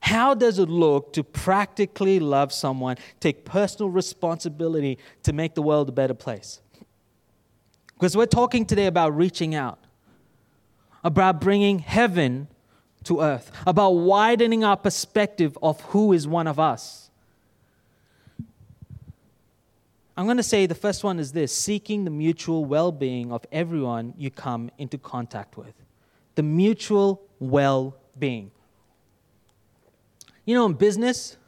How 0.02 0.34
does 0.34 0.58
it 0.58 0.68
look 0.68 1.12
to 1.12 1.22
practically 1.22 2.18
love 2.18 2.52
someone, 2.52 2.96
take 3.20 3.44
personal 3.44 3.88
responsibility 3.88 4.98
to 5.22 5.32
make 5.32 5.54
the 5.54 5.62
world 5.62 5.88
a 5.88 5.92
better 5.92 6.12
place? 6.12 6.60
Because 7.94 8.16
we're 8.16 8.26
talking 8.26 8.66
today 8.66 8.86
about 8.86 9.16
reaching 9.16 9.54
out, 9.54 9.78
about 11.04 11.40
bringing 11.40 11.78
heaven 11.78 12.48
to 13.04 13.20
earth, 13.20 13.52
about 13.64 13.90
widening 13.90 14.64
our 14.64 14.76
perspective 14.76 15.56
of 15.62 15.80
who 15.82 16.12
is 16.12 16.26
one 16.26 16.48
of 16.48 16.58
us. 16.58 17.08
I'm 20.16 20.24
going 20.24 20.36
to 20.36 20.42
say 20.42 20.66
the 20.66 20.74
first 20.74 21.04
one 21.04 21.20
is 21.20 21.30
this 21.30 21.56
seeking 21.56 22.02
the 22.02 22.10
mutual 22.10 22.64
well 22.64 22.90
being 22.90 23.30
of 23.30 23.46
everyone 23.52 24.14
you 24.18 24.32
come 24.32 24.68
into 24.78 24.98
contact 24.98 25.56
with. 25.56 25.74
The 26.34 26.42
mutual 26.42 27.22
well 27.38 27.96
being. 28.18 28.50
You 30.52 30.58
know, 30.58 30.66
in 30.66 30.74
business, 30.74 31.38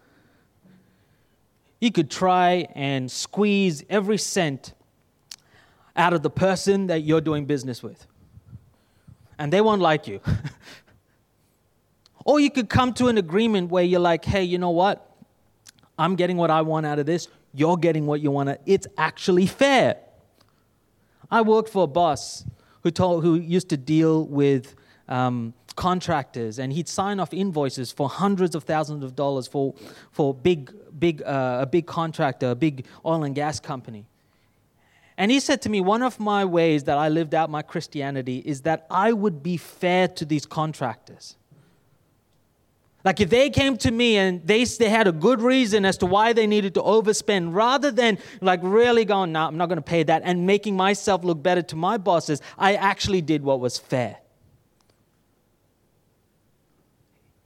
you 1.78 1.92
could 1.92 2.10
try 2.10 2.66
and 2.74 3.10
squeeze 3.10 3.84
every 3.90 4.16
cent 4.16 4.72
out 5.94 6.14
of 6.14 6.22
the 6.22 6.30
person 6.30 6.86
that 6.86 7.02
you're 7.02 7.20
doing 7.20 7.44
business 7.44 7.82
with, 7.82 8.06
and 9.38 9.52
they 9.52 9.60
won't 9.60 9.82
like 9.82 10.06
you. 10.06 10.22
or 12.24 12.40
you 12.40 12.50
could 12.50 12.70
come 12.70 12.94
to 12.94 13.08
an 13.08 13.18
agreement 13.18 13.70
where 13.70 13.84
you're 13.84 14.00
like, 14.00 14.24
hey, 14.24 14.42
you 14.42 14.56
know 14.56 14.70
what? 14.70 15.14
I'm 15.98 16.16
getting 16.16 16.38
what 16.38 16.50
I 16.50 16.62
want 16.62 16.86
out 16.86 16.98
of 16.98 17.04
this 17.04 17.28
you're 17.52 17.76
getting 17.76 18.06
what 18.06 18.22
you 18.22 18.30
want. 18.30 18.58
It's 18.64 18.86
actually 18.96 19.46
fair. 19.46 19.98
I 21.30 21.42
worked 21.42 21.68
for 21.68 21.84
a 21.84 21.86
boss 21.86 22.46
who, 22.82 22.90
told, 22.90 23.22
who 23.22 23.34
used 23.34 23.68
to 23.68 23.76
deal 23.76 24.24
with 24.24 24.74
um, 25.10 25.52
contractors, 25.76 26.58
and 26.58 26.72
he'd 26.72 26.88
sign 26.88 27.20
off 27.20 27.32
invoices 27.32 27.92
for 27.92 28.08
hundreds 28.08 28.54
of 28.54 28.64
thousands 28.64 29.02
of 29.02 29.16
dollars 29.16 29.46
for, 29.46 29.74
for 30.12 30.32
big, 30.34 30.72
big, 30.98 31.22
uh, 31.22 31.58
a 31.62 31.66
big 31.66 31.86
contractor, 31.86 32.50
a 32.50 32.54
big 32.54 32.86
oil 33.04 33.24
and 33.24 33.34
gas 33.34 33.60
company. 33.60 34.06
And 35.16 35.30
he 35.30 35.40
said 35.40 35.62
to 35.62 35.68
me, 35.68 35.80
One 35.80 36.02
of 36.02 36.18
my 36.18 36.44
ways 36.44 36.84
that 36.84 36.98
I 36.98 37.08
lived 37.08 37.34
out 37.34 37.50
my 37.50 37.62
Christianity 37.62 38.42
is 38.44 38.62
that 38.62 38.86
I 38.90 39.12
would 39.12 39.42
be 39.42 39.56
fair 39.56 40.08
to 40.08 40.24
these 40.24 40.46
contractors. 40.46 41.36
Like 43.04 43.20
if 43.20 43.28
they 43.28 43.50
came 43.50 43.76
to 43.78 43.90
me 43.90 44.16
and 44.16 44.44
they, 44.46 44.64
they 44.64 44.88
had 44.88 45.06
a 45.06 45.12
good 45.12 45.42
reason 45.42 45.84
as 45.84 45.98
to 45.98 46.06
why 46.06 46.32
they 46.32 46.46
needed 46.46 46.74
to 46.74 46.82
overspend, 46.82 47.54
rather 47.54 47.90
than 47.90 48.18
like 48.40 48.60
really 48.62 49.04
going, 49.04 49.32
no, 49.32 49.46
I'm 49.46 49.58
not 49.58 49.66
going 49.68 49.76
to 49.76 49.82
pay 49.82 50.04
that, 50.04 50.22
and 50.24 50.46
making 50.46 50.74
myself 50.74 51.22
look 51.22 51.42
better 51.42 51.60
to 51.62 51.76
my 51.76 51.98
bosses, 51.98 52.40
I 52.56 52.74
actually 52.74 53.20
did 53.20 53.42
what 53.42 53.60
was 53.60 53.78
fair. 53.78 54.16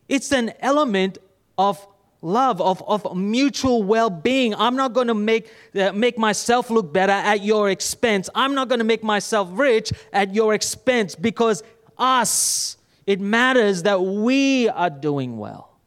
It's 0.09 0.33
an 0.33 0.53
element 0.61 1.19
of 1.57 1.87
love, 2.23 2.61
of, 2.61 2.83
of 2.87 3.17
mutual 3.17 3.83
well 3.83 4.11
being. 4.11 4.55
I'm 4.55 4.77
not 4.77 4.93
going 4.93 5.09
to 5.09 5.15
make, 5.15 5.53
uh, 5.75 5.93
make 5.93 6.19
myself 6.19 6.71
look 6.71 6.93
better 6.93 7.13
at 7.13 7.43
your 7.43 7.71
expense. 7.71 8.29
I'm 8.35 8.55
not 8.55 8.69
going 8.69 8.81
to 8.81 8.85
make 8.85 9.05
myself 9.05 9.49
rich 9.53 9.93
at 10.13 10.35
your 10.35 10.55
expense 10.55 11.15
because 11.15 11.63
us 11.97 12.77
it 13.07 13.21
matters 13.21 13.85
that 13.85 14.03
we 14.03 14.69
are 14.69 14.91
doing 14.91 15.39
well. 15.39 15.79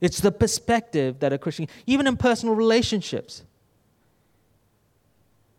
It's 0.00 0.20
the 0.20 0.32
perspective 0.32 1.18
that 1.18 1.32
a 1.32 1.38
Christian, 1.38 1.68
even 1.86 2.06
in 2.06 2.16
personal 2.16 2.54
relationships, 2.54 3.42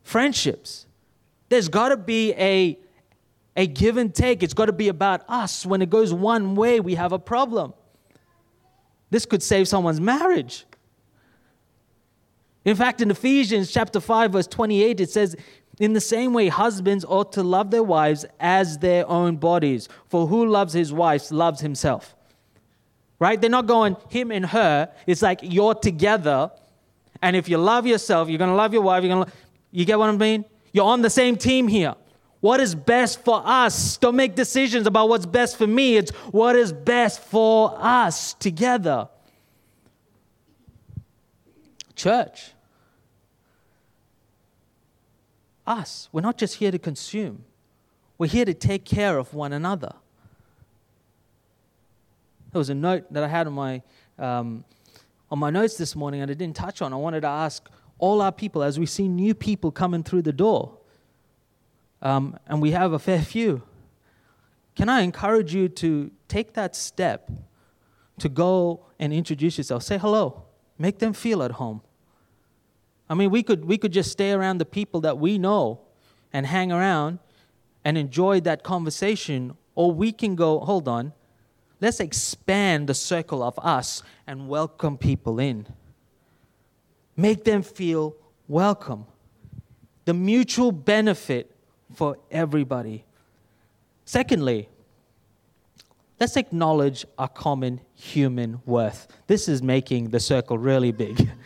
friendships, 0.04 0.86
there's 1.50 1.68
got 1.68 1.90
to 1.90 1.98
be 1.98 2.34
a, 2.34 2.78
a 3.56 3.68
give 3.68 3.98
and 3.98 4.14
take. 4.14 4.44
It's 4.44 4.54
got 4.54 4.66
to 4.66 4.74
be 4.74 4.88
about 4.88 5.24
us. 5.28 5.66
When 5.66 5.82
it 5.82 5.90
goes 5.90 6.14
one 6.14 6.56
way, 6.56 6.80
we 6.80 6.96
have 6.96 7.12
a 7.12 7.20
problem. 7.20 7.74
This 9.10 9.26
could 9.26 9.44
save 9.44 9.68
someone's 9.68 10.02
marriage. 10.02 10.66
In 12.66 12.76
fact, 12.76 13.02
in 13.02 13.12
Ephesians 13.12 13.72
chapter 13.72 14.00
5, 14.00 14.32
verse 14.32 14.48
28, 14.48 15.00
it 15.00 15.10
says, 15.10 15.36
in 15.80 15.94
the 15.94 16.02
same 16.02 16.34
way, 16.34 16.48
husbands 16.50 17.04
ought 17.04 17.32
to 17.34 17.44
love 17.44 17.72
their 17.72 17.84
wives 17.84 18.26
as 18.40 18.78
their 18.78 19.08
own 19.10 19.38
bodies. 19.38 19.90
For 20.08 20.28
who 20.28 20.46
loves 20.46 20.74
his 20.74 20.94
wife 20.94 21.32
loves 21.32 21.62
himself. 21.62 22.16
Right? 23.20 23.40
They're 23.40 23.50
not 23.50 23.66
going 23.66 23.98
him 24.10 24.32
and 24.32 24.46
her. 24.46 24.92
It's 25.08 25.22
like 25.22 25.40
you're 25.42 25.76
together. 25.76 26.52
And 27.22 27.36
if 27.36 27.50
you 27.50 27.58
love 27.58 27.88
yourself, 27.88 28.30
you're 28.30 28.38
going 28.38 28.50
to 28.50 28.56
love 28.56 28.74
your 28.74 28.84
wife. 28.84 29.04
You're 29.04 29.16
going 29.16 29.26
to, 29.26 29.32
you 29.72 29.86
get 29.86 29.98
what 29.98 30.10
I 30.10 30.12
mean? 30.12 30.46
You're 30.74 30.86
on 30.86 31.02
the 31.02 31.10
same 31.10 31.38
team 31.38 31.68
here. 31.68 31.96
What 32.44 32.60
is 32.60 32.76
best 32.76 33.24
for 33.24 33.42
us? 33.46 33.96
Don't 33.96 34.18
make 34.18 34.36
decisions 34.36 34.86
about 34.86 35.08
what's 35.08 35.26
best 35.26 35.56
for 35.56 35.66
me. 35.66 35.96
It's 35.96 36.12
what 36.34 36.58
is 36.58 36.74
best 36.74 37.22
for 37.22 37.74
us 37.80 38.34
together. 38.34 39.08
Church 41.96 42.52
us. 45.66 46.10
We're 46.12 46.20
not 46.20 46.38
just 46.38 46.56
here 46.56 46.70
to 46.70 46.78
consume, 46.78 47.46
we're 48.18 48.28
here 48.28 48.44
to 48.44 48.54
take 48.54 48.84
care 48.84 49.18
of 49.18 49.34
one 49.34 49.54
another. 49.54 49.94
There 52.52 52.60
was 52.60 52.70
a 52.70 52.76
note 52.76 53.06
that 53.14 53.24
I 53.24 53.30
had 53.30 53.48
on 53.48 53.54
my, 53.54 53.82
um, 54.20 54.66
on 55.32 55.40
my 55.40 55.50
notes 55.50 55.78
this 55.78 55.96
morning 55.96 56.20
and 56.20 56.30
I 56.30 56.34
didn't 56.34 56.58
touch 56.58 56.82
on. 56.82 56.92
I 56.92 56.98
wanted 56.98 57.22
to 57.22 57.30
ask 57.30 57.70
all 58.00 58.22
our 58.22 58.34
people 58.34 58.64
as 58.64 58.78
we 58.78 58.86
see 58.86 59.08
new 59.08 59.34
people 59.34 59.72
coming 59.72 60.04
through 60.04 60.24
the 60.24 60.34
door, 60.34 60.78
um, 62.04 62.38
and 62.46 62.62
we 62.62 62.72
have 62.72 62.94
a 62.94 63.00
fair 63.00 63.22
few. 63.22 63.64
Can 64.76 64.90
I 64.90 65.02
encourage 65.02 65.56
you 65.56 65.70
to 65.70 66.12
take 66.28 66.54
that 66.54 66.76
step 66.76 67.32
to 68.20 68.30
go 68.30 68.86
and 69.00 69.14
introduce 69.14 69.58
yourself? 69.58 69.84
Say 69.84 69.98
hello, 69.98 70.44
make 70.78 71.00
them 71.00 71.14
feel 71.14 71.42
at 71.42 71.52
home. 71.52 71.82
I 73.10 73.16
mean, 73.16 73.32
we 73.32 73.42
could, 73.42 73.66
we 73.66 73.78
could 73.78 73.94
just 73.94 74.12
stay 74.12 74.32
around 74.32 74.58
the 74.58 74.66
people 74.66 75.02
that 75.02 75.18
we 75.18 75.38
know 75.38 75.82
and 76.32 76.46
hang 76.46 76.72
around 76.72 77.20
and 77.86 77.98
enjoy 77.98 78.42
that 78.42 78.64
conversation, 78.64 79.56
or 79.76 79.92
we 79.92 80.12
can 80.12 80.36
go, 80.36 80.60
hold 80.60 80.88
on, 80.88 81.14
let's 81.80 82.00
expand 82.00 82.88
the 82.88 82.94
circle 82.94 83.44
of 83.44 83.58
us 83.60 84.04
and 84.26 84.48
welcome 84.48 84.98
people 84.98 85.40
in. 85.40 85.68
Make 87.16 87.44
them 87.44 87.62
feel 87.62 88.16
welcome. 88.48 89.06
The 90.06 90.14
mutual 90.14 90.72
benefit 90.72 91.53
for 91.94 92.18
everybody. 92.32 93.06
Secondly, 94.06 94.70
let's 96.20 96.36
acknowledge 96.36 97.06
our 97.18 97.28
common 97.28 97.82
human 97.94 98.62
worth. 98.66 99.08
This 99.28 99.48
is 99.48 99.62
making 99.62 100.10
the 100.10 100.20
circle 100.20 100.58
really 100.58 100.92
big. 100.92 101.30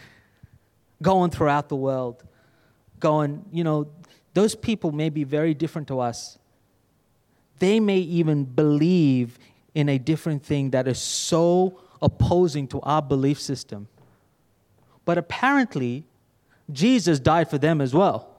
going 1.02 1.32
throughout 1.32 1.70
the 1.70 1.76
world, 1.76 2.24
going, 3.00 3.46
you 3.52 3.64
know, 3.64 3.88
those 4.34 4.56
people 4.56 4.92
may 4.92 5.10
be 5.10 5.24
very 5.24 5.54
different 5.54 5.88
to 5.88 6.00
us. 6.00 6.38
They 7.60 7.80
may 7.80 8.00
even 8.00 8.46
believe 8.46 9.40
in 9.74 9.90
a 9.90 9.98
different 9.98 10.44
thing 10.44 10.72
that 10.72 10.88
is 10.88 11.00
so 11.00 11.80
opposing 12.02 12.68
to 12.70 12.82
our 12.82 13.02
belief 13.02 13.40
system. 13.40 13.88
But 15.06 15.18
apparently, 15.18 16.06
Jesus 16.72 17.20
died 17.20 17.50
for 17.50 17.58
them 17.58 17.82
as 17.82 17.94
well. 17.94 18.37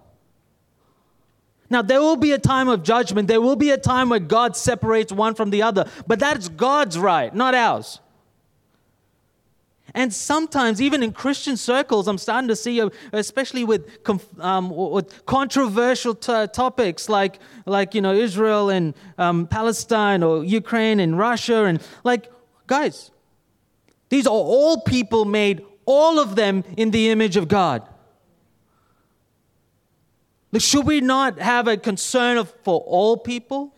Now, 1.71 1.83
there 1.83 2.01
will 2.01 2.17
be 2.17 2.33
a 2.33 2.39
time 2.39 2.69
of 2.69 2.83
judgment. 2.83 3.29
There 3.29 3.41
will 3.41 3.57
be 3.57 3.71
a 3.71 3.77
time 3.77 4.09
where 4.09 4.21
God 4.21 4.57
separates 4.57 5.13
one 5.13 5.35
from 5.35 5.51
the 5.51 5.63
other. 5.63 5.87
But 6.07 6.19
that's 6.19 6.49
God's 6.49 6.99
right, 6.99 7.35
not 7.35 7.55
ours. 7.55 8.01
And 9.95 10.13
sometimes, 10.13 10.83
even 10.83 11.03
in 11.03 11.13
Christian 11.13 11.57
circles, 11.57 12.09
I'm 12.09 12.19
starting 12.19 12.49
to 12.49 12.57
see, 12.57 12.81
uh, 12.81 12.91
especially 13.13 13.65
with, 13.65 13.99
um, 14.39 14.71
with 14.71 15.25
controversial 15.25 16.15
t- 16.15 16.47
topics 16.53 17.09
like, 17.09 17.39
like 17.65 17.95
you 17.95 18.03
know, 18.03 18.13
Israel 18.13 18.69
and 18.69 18.95
um, 19.17 19.47
Palestine 19.47 20.23
or 20.23 20.45
Ukraine 20.45 21.01
and 21.01 21.19
Russia, 21.19 21.65
and 21.65 21.81
like, 22.05 22.31
guys, 22.67 23.11
these 24.11 24.27
are 24.27 24.31
all 24.31 24.83
people 24.83 25.25
made, 25.25 25.65
all 25.87 26.19
of 26.19 26.37
them 26.37 26.65
in 26.77 26.91
the 26.91 27.09
image 27.09 27.37
of 27.37 27.49
God. 27.49 27.83
Should 30.57 30.87
we 30.87 31.01
not 31.01 31.39
have 31.39 31.69
a 31.69 31.77
concern 31.77 32.39
of, 32.39 32.53
for 32.63 32.81
all 32.81 33.19
people? 33.19 33.75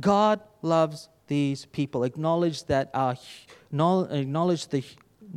God 0.00 0.40
loves 0.62 1.08
these 1.28 1.66
people. 1.66 2.02
Acknowledge 2.02 2.64
that 2.64 2.90
our 2.92 3.16
acknowledge 3.72 4.66
the 4.68 4.84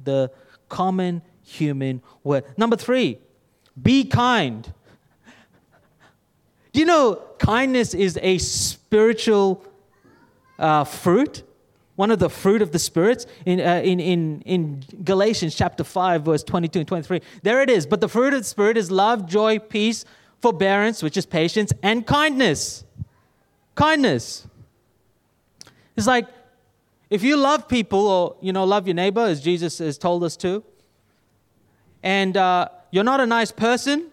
the 0.03 0.31
common 0.69 1.21
human 1.43 2.01
word. 2.23 2.45
Number 2.57 2.75
three, 2.75 3.19
be 3.81 4.03
kind. 4.03 4.73
Do 6.73 6.79
you 6.79 6.85
know 6.85 7.21
kindness 7.39 7.93
is 7.93 8.19
a 8.21 8.37
spiritual 8.37 9.63
uh, 10.59 10.83
fruit? 10.83 11.43
One 11.97 12.11
of 12.11 12.19
the 12.19 12.29
fruit 12.29 12.61
of 12.61 12.71
the 12.71 12.77
spirits 12.77 13.25
in, 13.43 13.59
uh, 13.59 13.81
in, 13.83 13.99
in, 13.99 14.41
in 14.41 14.83
Galatians 15.03 15.55
chapter 15.55 15.83
5, 15.83 16.25
verse 16.25 16.43
22 16.43 16.79
and 16.79 16.87
23. 16.87 17.21
There 17.41 17.59
it 17.63 17.71
is. 17.71 17.87
But 17.87 18.01
the 18.01 18.07
fruit 18.07 18.35
of 18.35 18.41
the 18.41 18.45
Spirit 18.45 18.77
is 18.77 18.91
love, 18.91 19.27
joy, 19.27 19.57
peace, 19.57 20.05
forbearance, 20.39 21.01
which 21.01 21.17
is 21.17 21.25
patience, 21.25 21.73
and 21.81 22.05
kindness. 22.05 22.85
Kindness. 23.73 24.45
It's 25.95 26.05
like 26.05 26.27
if 27.09 27.23
you 27.23 27.35
love 27.35 27.67
people 27.67 28.07
or, 28.07 28.35
you 28.41 28.53
know, 28.53 28.63
love 28.63 28.87
your 28.87 28.93
neighbor 28.93 29.21
as 29.21 29.41
Jesus 29.41 29.79
has 29.79 29.97
told 29.97 30.23
us 30.23 30.37
to, 30.37 30.63
and 32.03 32.37
uh, 32.37 32.69
you're 32.91 33.03
not 33.03 33.21
a 33.21 33.25
nice 33.25 33.51
person, 33.51 34.11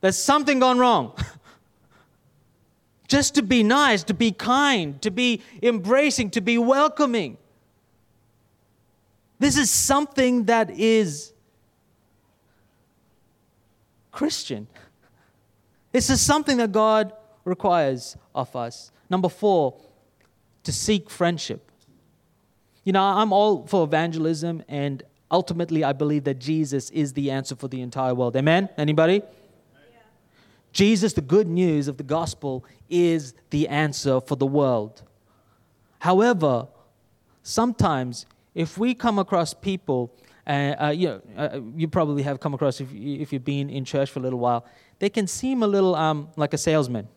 there's 0.00 0.16
something 0.16 0.60
gone 0.60 0.78
wrong. 0.78 1.12
Just 3.06 3.34
to 3.34 3.42
be 3.42 3.62
nice, 3.62 4.02
to 4.04 4.14
be 4.14 4.32
kind, 4.32 5.00
to 5.02 5.10
be 5.10 5.42
embracing, 5.62 6.30
to 6.30 6.40
be 6.40 6.58
welcoming. 6.58 7.36
This 9.38 9.58
is 9.58 9.70
something 9.70 10.44
that 10.44 10.70
is 10.70 11.32
Christian. 14.10 14.66
This 15.92 16.08
is 16.08 16.20
something 16.20 16.56
that 16.56 16.72
God 16.72 17.12
requires 17.44 18.16
of 18.34 18.54
us. 18.56 18.90
Number 19.10 19.28
four, 19.28 19.78
to 20.62 20.72
seek 20.72 21.10
friendship. 21.10 21.70
You 22.84 22.92
know, 22.92 23.02
I'm 23.02 23.32
all 23.32 23.66
for 23.66 23.84
evangelism, 23.84 24.62
and 24.68 25.02
ultimately, 25.30 25.84
I 25.84 25.92
believe 25.92 26.24
that 26.24 26.38
Jesus 26.38 26.90
is 26.90 27.12
the 27.12 27.30
answer 27.30 27.54
for 27.54 27.68
the 27.68 27.80
entire 27.80 28.14
world. 28.14 28.36
Amen? 28.36 28.68
Anybody? 28.76 29.22
Jesus, 30.74 31.12
the 31.12 31.22
good 31.22 31.46
news 31.46 31.88
of 31.88 31.96
the 31.96 32.02
gospel, 32.02 32.64
is 32.90 33.32
the 33.50 33.68
answer 33.68 34.20
for 34.20 34.34
the 34.36 34.46
world. 34.46 35.02
However, 36.00 36.66
sometimes 37.42 38.26
if 38.54 38.76
we 38.76 38.92
come 38.92 39.18
across 39.18 39.54
people, 39.54 40.12
uh, 40.46 40.50
uh, 40.50 40.88
you, 40.94 41.08
know, 41.08 41.22
uh, 41.36 41.60
you 41.76 41.88
probably 41.88 42.24
have 42.24 42.40
come 42.40 42.54
across 42.54 42.80
if, 42.80 42.92
if 42.92 43.32
you've 43.32 43.44
been 43.44 43.70
in 43.70 43.84
church 43.84 44.10
for 44.10 44.18
a 44.18 44.22
little 44.22 44.40
while, 44.40 44.66
they 44.98 45.08
can 45.08 45.26
seem 45.26 45.62
a 45.62 45.66
little 45.66 45.94
um, 45.94 46.28
like 46.36 46.52
a 46.52 46.58
salesman. 46.58 47.08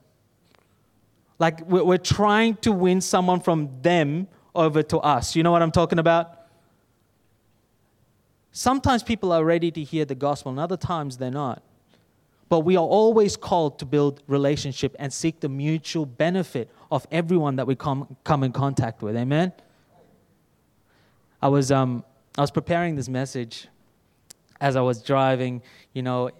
Like 1.39 1.61
we're, 1.67 1.83
we're 1.83 1.97
trying 1.97 2.55
to 2.57 2.71
win 2.71 3.01
someone 3.01 3.41
from 3.41 3.69
them 3.81 4.27
over 4.55 4.83
to 4.83 4.99
us. 4.99 5.35
You 5.35 5.43
know 5.43 5.51
what 5.51 5.61
I'm 5.61 5.71
talking 5.71 5.99
about? 5.99 6.33
Sometimes 8.51 9.03
people 9.03 9.31
are 9.31 9.43
ready 9.43 9.71
to 9.71 9.83
hear 9.83 10.05
the 10.05 10.15
gospel, 10.15 10.51
and 10.51 10.59
other 10.59 10.77
times 10.77 11.17
they're 11.17 11.29
not. 11.29 11.61
But 12.49 12.61
we 12.61 12.77
are 12.77 12.85
always 12.85 13.35
called 13.35 13.79
to 13.79 13.85
build 13.85 14.21
relationship 14.27 14.95
and 14.99 15.11
seek 15.11 15.41
the 15.41 15.49
mutual 15.49 16.05
benefit 16.05 16.69
of 16.89 17.05
everyone 17.11 17.57
that 17.57 17.67
we 17.67 17.75
come, 17.75 18.15
come 18.23 18.43
in 18.43 18.53
contact 18.53 19.01
with. 19.01 19.17
Amen? 19.17 19.51
I 21.41 21.49
was, 21.49 21.71
um, 21.71 22.03
I 22.37 22.41
was 22.41 22.51
preparing 22.51 22.95
this 22.95 23.09
message 23.09 23.67
as 24.59 24.75
I 24.75 24.81
was 24.81 25.03
driving, 25.03 25.61
you 25.93 26.01
know, 26.01 26.31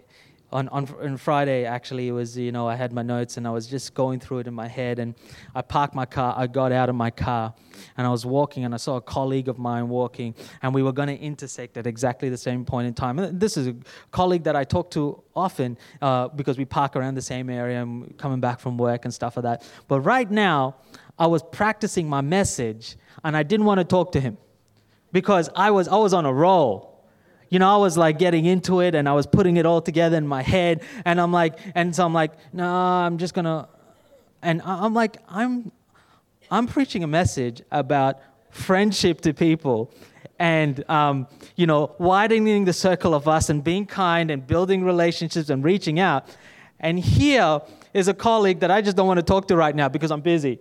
on, 0.50 0.70
on, 0.70 0.88
on 1.02 1.18
Friday, 1.18 1.66
actually, 1.66 2.08
it 2.08 2.14
was, 2.14 2.38
you 2.38 2.54
know, 2.54 2.70
I 2.70 2.76
had 2.76 2.94
my 2.94 3.02
notes 3.02 3.36
and 3.36 3.46
I 3.46 3.50
was 3.50 3.68
just 3.68 3.94
going 3.94 4.20
through 4.20 4.40
it 4.40 4.48
in 4.48 4.54
my 4.54 4.68
head. 4.68 4.98
And 4.98 5.14
I 5.54 5.62
parked 5.62 5.94
my 5.94 6.06
car, 6.06 6.34
I 6.38 6.48
got 6.48 6.72
out 6.72 6.88
of 6.88 6.96
my 6.96 7.12
car 7.12 7.54
and 7.98 8.08
I 8.08 8.10
was 8.10 8.26
walking 8.26 8.64
and 8.64 8.74
I 8.74 8.78
saw 8.78 8.96
a 8.96 9.02
colleague 9.02 9.50
of 9.50 9.58
mine 9.58 9.90
walking 9.90 10.36
and 10.62 10.74
we 10.74 10.84
were 10.84 10.94
going 10.94 11.10
to 11.10 11.18
intersect 11.18 11.76
at 11.76 11.86
exactly 11.86 12.30
the 12.30 12.38
same 12.38 12.64
point 12.64 12.88
in 12.88 12.94
time. 12.94 13.20
And 13.20 13.40
this 13.40 13.58
is 13.58 13.68
a 13.68 13.76
colleague 14.12 14.44
that 14.44 14.56
I 14.56 14.64
talk 14.64 14.90
to 14.92 15.22
often 15.36 15.78
uh, 16.02 16.30
because 16.30 16.58
we 16.58 16.64
park 16.64 16.96
around 16.96 17.16
the 17.16 17.22
same 17.22 17.50
area 17.50 17.82
and 17.82 18.18
coming 18.18 18.40
back 18.40 18.62
from 18.62 18.78
work 18.78 19.04
and 19.04 19.14
stuff 19.14 19.36
like 19.36 19.44
that. 19.44 19.70
But 19.90 20.02
right 20.02 20.32
now, 20.32 20.78
I 21.20 21.28
was 21.28 21.44
practicing 21.44 22.08
my 22.08 22.22
message 22.22 22.96
and 23.24 23.36
I 23.36 23.44
didn't 23.44 23.66
want 23.66 23.80
to 23.80 23.84
talk 23.84 24.14
to 24.14 24.22
him 24.22 24.38
because 25.12 25.50
I 25.56 25.72
was, 25.72 25.90
I 25.90 25.98
was 25.98 26.14
on 26.14 26.26
a 26.26 26.34
roll 26.34 26.97
you 27.50 27.60
know, 27.60 27.74
I 27.74 27.78
was 27.78 27.98
like 27.98 28.20
getting 28.20 28.46
into 28.46 28.82
it 28.82 28.96
and 28.96 29.08
I 29.08 29.14
was 29.14 29.26
putting 29.28 29.58
it 29.58 29.66
all 29.66 29.82
together 29.82 30.18
in 30.18 30.28
my 30.28 30.42
head. 30.42 30.84
And 31.06 31.20
I'm 31.20 31.32
like, 31.32 31.58
and 31.76 31.96
so 31.96 32.06
I'm 32.06 32.14
like, 32.14 32.32
no, 32.54 32.68
I'm 32.68 33.18
just 33.18 33.34
gonna, 33.34 33.70
and 34.42 34.62
I'm 34.64 34.94
like, 34.94 35.18
I'm, 35.30 35.72
I'm 36.52 36.68
preaching 36.68 37.04
a 37.04 37.08
message 37.08 37.62
about 37.72 38.20
friendship 38.52 39.22
to 39.22 39.34
people 39.34 39.92
and 40.40 40.88
um, 40.90 41.28
you 41.56 41.66
know 41.66 41.96
widening 41.98 42.66
the 42.66 42.74
circle 42.74 43.14
of 43.14 43.28
us 43.28 43.50
and 43.50 43.64
being 43.64 43.86
kind 43.86 44.32
and 44.32 44.46
building 44.46 44.84
relationships 44.84 45.50
and 45.50 45.64
reaching 45.64 46.00
out 46.00 46.30
and 46.80 47.00
here 47.00 47.60
is 47.94 48.08
a 48.08 48.14
colleague 48.14 48.60
that 48.60 48.70
i 48.70 48.82
just 48.82 48.96
don't 48.96 49.08
want 49.08 49.18
to 49.18 49.24
talk 49.24 49.48
to 49.48 49.56
right 49.56 49.76
now 49.76 49.90
because 49.90 50.12
i'm 50.12 50.22
busy 50.22 50.60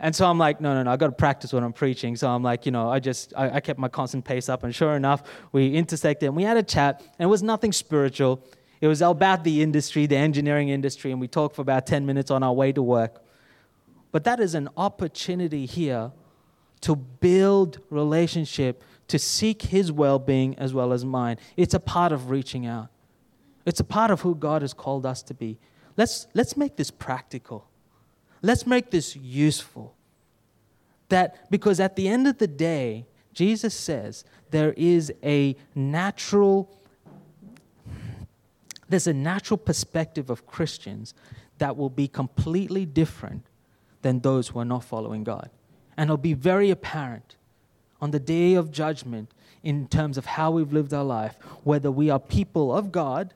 and 0.00 0.16
so 0.16 0.26
I'm 0.26 0.38
like, 0.38 0.62
no, 0.62 0.72
no, 0.74 0.82
no, 0.82 0.90
I 0.90 0.96
got 0.96 1.08
to 1.08 1.12
practice 1.12 1.52
what 1.52 1.62
I'm 1.62 1.74
preaching. 1.74 2.16
So 2.16 2.28
I'm 2.28 2.42
like, 2.42 2.64
you 2.64 2.72
know, 2.72 2.88
I 2.88 3.00
just, 3.00 3.34
I, 3.36 3.56
I, 3.56 3.60
kept 3.60 3.78
my 3.78 3.88
constant 3.88 4.24
pace 4.24 4.48
up. 4.48 4.64
And 4.64 4.74
sure 4.74 4.96
enough, 4.96 5.22
we 5.52 5.74
intersected 5.74 6.26
and 6.28 6.34
we 6.34 6.42
had 6.42 6.56
a 6.56 6.62
chat. 6.62 7.02
And 7.18 7.26
it 7.26 7.30
was 7.30 7.42
nothing 7.42 7.70
spiritual. 7.70 8.42
It 8.80 8.88
was 8.88 9.02
about 9.02 9.44
the 9.44 9.60
industry, 9.60 10.06
the 10.06 10.16
engineering 10.16 10.70
industry. 10.70 11.12
And 11.12 11.20
we 11.20 11.28
talked 11.28 11.54
for 11.54 11.60
about 11.60 11.86
10 11.86 12.06
minutes 12.06 12.30
on 12.30 12.42
our 12.42 12.52
way 12.52 12.72
to 12.72 12.82
work. 12.82 13.22
But 14.10 14.24
that 14.24 14.40
is 14.40 14.54
an 14.54 14.70
opportunity 14.74 15.66
here 15.66 16.12
to 16.80 16.96
build 16.96 17.78
relationship, 17.90 18.82
to 19.08 19.18
seek 19.18 19.60
his 19.60 19.92
well 19.92 20.18
being 20.18 20.58
as 20.58 20.72
well 20.72 20.94
as 20.94 21.04
mine. 21.04 21.36
It's 21.58 21.74
a 21.74 21.80
part 21.80 22.10
of 22.10 22.30
reaching 22.30 22.64
out, 22.64 22.88
it's 23.66 23.80
a 23.80 23.84
part 23.84 24.10
of 24.10 24.22
who 24.22 24.34
God 24.34 24.62
has 24.62 24.72
called 24.72 25.04
us 25.04 25.22
to 25.24 25.34
be. 25.34 25.58
Let's, 25.98 26.26
let's 26.32 26.56
make 26.56 26.76
this 26.76 26.90
practical. 26.90 27.69
Let's 28.42 28.66
make 28.66 28.90
this 28.90 29.16
useful. 29.16 29.94
That 31.08 31.50
because 31.50 31.80
at 31.80 31.96
the 31.96 32.08
end 32.08 32.26
of 32.26 32.38
the 32.38 32.46
day, 32.46 33.06
Jesus 33.32 33.74
says 33.74 34.24
there 34.50 34.72
is 34.72 35.12
a 35.22 35.56
natural 35.74 36.76
there's 38.88 39.06
a 39.06 39.12
natural 39.14 39.56
perspective 39.56 40.30
of 40.30 40.46
Christians 40.48 41.14
that 41.58 41.76
will 41.76 41.90
be 41.90 42.08
completely 42.08 42.84
different 42.84 43.46
than 44.02 44.18
those 44.18 44.48
who 44.48 44.58
are 44.58 44.64
not 44.64 44.82
following 44.82 45.22
God. 45.22 45.48
And 45.96 46.08
it'll 46.08 46.16
be 46.16 46.34
very 46.34 46.70
apparent 46.70 47.36
on 48.00 48.10
the 48.10 48.18
day 48.18 48.54
of 48.54 48.72
judgment 48.72 49.30
in 49.62 49.86
terms 49.86 50.18
of 50.18 50.26
how 50.26 50.50
we've 50.50 50.72
lived 50.72 50.92
our 50.92 51.04
life, 51.04 51.36
whether 51.62 51.90
we 51.90 52.10
are 52.10 52.18
people 52.18 52.74
of 52.74 52.90
God 52.90 53.32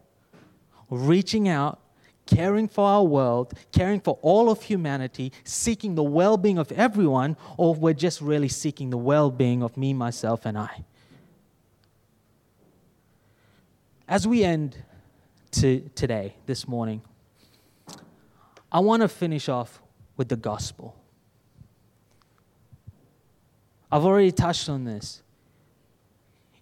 reaching 0.90 1.48
out 1.48 1.80
caring 2.26 2.68
for 2.68 2.84
our 2.84 3.04
world, 3.04 3.52
caring 3.72 4.00
for 4.00 4.18
all 4.22 4.50
of 4.50 4.62
humanity, 4.62 5.32
seeking 5.44 5.94
the 5.94 6.02
well 6.02 6.36
being 6.36 6.58
of 6.58 6.70
everyone, 6.72 7.36
or 7.56 7.74
we're 7.74 7.94
just 7.94 8.20
really 8.20 8.48
seeking 8.48 8.90
the 8.90 8.96
well 8.96 9.30
being 9.30 9.62
of 9.62 9.76
me, 9.76 9.92
myself, 9.92 10.46
and 10.46 10.56
I. 10.56 10.84
As 14.06 14.26
we 14.26 14.44
end 14.44 14.76
to 15.52 15.88
today, 15.94 16.34
this 16.46 16.68
morning, 16.68 17.00
I 18.70 18.80
want 18.80 19.02
to 19.02 19.08
finish 19.08 19.48
off 19.48 19.80
with 20.16 20.28
the 20.28 20.36
gospel. 20.36 20.94
I've 23.90 24.04
already 24.04 24.32
touched 24.32 24.68
on 24.68 24.84
this 24.84 25.22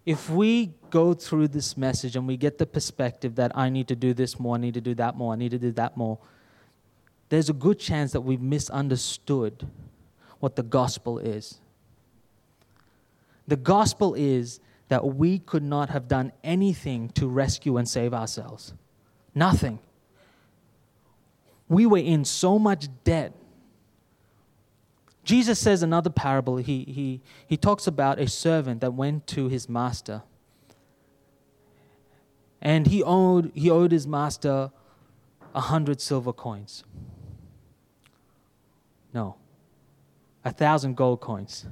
if 0.05 0.29
we 0.29 0.73
go 0.89 1.13
through 1.13 1.47
this 1.47 1.77
message 1.77 2.15
and 2.15 2.27
we 2.27 2.37
get 2.37 2.57
the 2.57 2.65
perspective 2.65 3.35
that 3.35 3.51
I 3.55 3.69
need 3.69 3.87
to 3.87 3.95
do 3.95 4.13
this 4.13 4.39
more, 4.39 4.55
I 4.55 4.59
need 4.59 4.73
to 4.73 4.81
do 4.81 4.93
that 4.95 5.15
more, 5.15 5.33
I 5.33 5.35
need 5.35 5.51
to 5.51 5.59
do 5.59 5.71
that 5.71 5.95
more, 5.95 6.19
there's 7.29 7.49
a 7.49 7.53
good 7.53 7.79
chance 7.79 8.11
that 8.11 8.21
we've 8.21 8.41
misunderstood 8.41 9.67
what 10.39 10.55
the 10.55 10.63
gospel 10.63 11.19
is. 11.19 11.59
The 13.47 13.55
gospel 13.55 14.13
is 14.13 14.59
that 14.89 15.05
we 15.15 15.39
could 15.39 15.63
not 15.63 15.89
have 15.89 16.07
done 16.07 16.31
anything 16.43 17.09
to 17.09 17.27
rescue 17.27 17.77
and 17.77 17.87
save 17.87 18.13
ourselves. 18.13 18.73
Nothing. 19.33 19.79
We 21.67 21.85
were 21.85 21.97
in 21.97 22.25
so 22.25 22.59
much 22.59 22.87
debt 23.03 23.33
Jesus 25.23 25.57
says 25.57 25.83
another 25.83 26.09
parable. 26.09 26.57
He, 26.57 26.83
he, 26.83 27.21
he 27.47 27.55
talks 27.55 27.87
about 27.87 28.19
a 28.19 28.27
servant 28.27 28.81
that 28.81 28.93
went 28.93 29.25
to 29.27 29.47
his 29.47 29.69
master. 29.69 30.23
And 32.61 32.87
he 32.87 33.03
owed, 33.03 33.51
he 33.53 33.69
owed 33.69 33.91
his 33.91 34.05
master 34.05 34.71
a 35.55 35.61
hundred 35.61 36.01
silver 36.01 36.33
coins. 36.33 36.83
No, 39.13 39.35
a 40.43 40.51
thousand 40.51 40.95
gold 40.95 41.21
coins. 41.21 41.65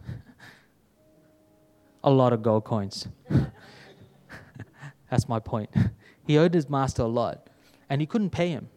a 2.04 2.12
lot 2.12 2.34
of 2.34 2.42
gold 2.42 2.64
coins. 2.64 3.08
That's 5.10 5.28
my 5.28 5.40
point. 5.40 5.70
He 6.28 6.38
owed 6.38 6.54
his 6.54 6.70
master 6.70 7.02
a 7.02 7.08
lot, 7.08 7.48
and 7.90 8.00
he 8.00 8.06
couldn't 8.06 8.30
pay 8.30 8.50
him. 8.50 8.70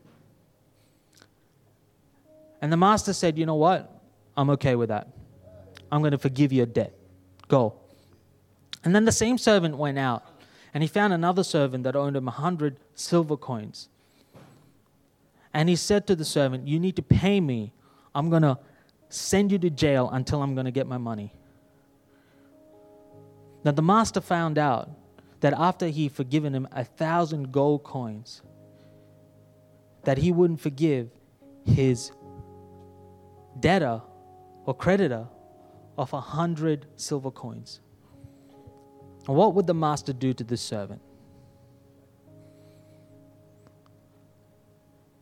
And 2.60 2.72
the 2.72 2.76
master 2.78 3.12
said, 3.12 3.38
You 3.38 3.44
know 3.44 3.54
what? 3.54 3.93
I'm 4.36 4.50
okay 4.50 4.74
with 4.74 4.88
that. 4.88 5.08
I'm 5.90 6.00
going 6.00 6.12
to 6.12 6.18
forgive 6.18 6.52
your 6.52 6.66
debt. 6.66 6.92
Go. 7.48 7.74
And 8.82 8.94
then 8.94 9.04
the 9.04 9.12
same 9.12 9.38
servant 9.38 9.76
went 9.76 9.98
out 9.98 10.24
and 10.72 10.82
he 10.82 10.88
found 10.88 11.12
another 11.12 11.44
servant 11.44 11.84
that 11.84 11.94
owed 11.94 12.16
him 12.16 12.26
a 12.26 12.32
hundred 12.32 12.76
silver 12.94 13.36
coins. 13.36 13.88
And 15.52 15.68
he 15.68 15.76
said 15.76 16.06
to 16.08 16.16
the 16.16 16.24
servant, 16.24 16.66
You 16.66 16.80
need 16.80 16.96
to 16.96 17.02
pay 17.02 17.40
me. 17.40 17.72
I'm 18.14 18.28
going 18.28 18.42
to 18.42 18.58
send 19.08 19.52
you 19.52 19.58
to 19.60 19.70
jail 19.70 20.10
until 20.12 20.42
I'm 20.42 20.54
going 20.54 20.64
to 20.64 20.72
get 20.72 20.88
my 20.88 20.98
money. 20.98 21.32
Now, 23.64 23.70
the 23.70 23.82
master 23.82 24.20
found 24.20 24.58
out 24.58 24.90
that 25.40 25.54
after 25.54 25.86
he'd 25.86 26.12
forgiven 26.12 26.54
him 26.54 26.66
a 26.72 26.84
thousand 26.84 27.52
gold 27.52 27.84
coins, 27.84 28.42
that 30.02 30.18
he 30.18 30.32
wouldn't 30.32 30.60
forgive 30.60 31.08
his 31.64 32.10
debtor 33.60 34.02
or 34.64 34.74
creditor 34.74 35.26
of 35.96 36.12
a 36.12 36.20
hundred 36.20 36.86
silver 36.96 37.30
coins. 37.30 37.80
And 39.26 39.36
what 39.36 39.54
would 39.54 39.66
the 39.66 39.74
master 39.74 40.12
do 40.12 40.32
to 40.34 40.44
this 40.44 40.60
servant? 40.60 41.00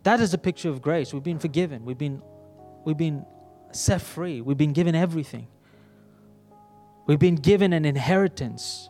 That 0.03 0.21
is 0.21 0.35
a 0.35 0.39
picture 0.39 0.69
of 0.69 0.83
grace. 0.83 1.13
We've 1.15 1.23
been 1.23 1.39
forgiven. 1.39 1.85
We've 1.85 1.99
been, 1.99 2.23
we've 2.85 2.97
been 2.97 3.25
set 3.71 4.01
free. 4.01 4.41
We've 4.41 4.57
been 4.57 4.73
given 4.73 4.95
everything. 4.95 5.47
We've 7.07 7.19
been 7.19 7.37
given 7.37 7.73
an 7.73 7.85
inheritance. 7.85 8.89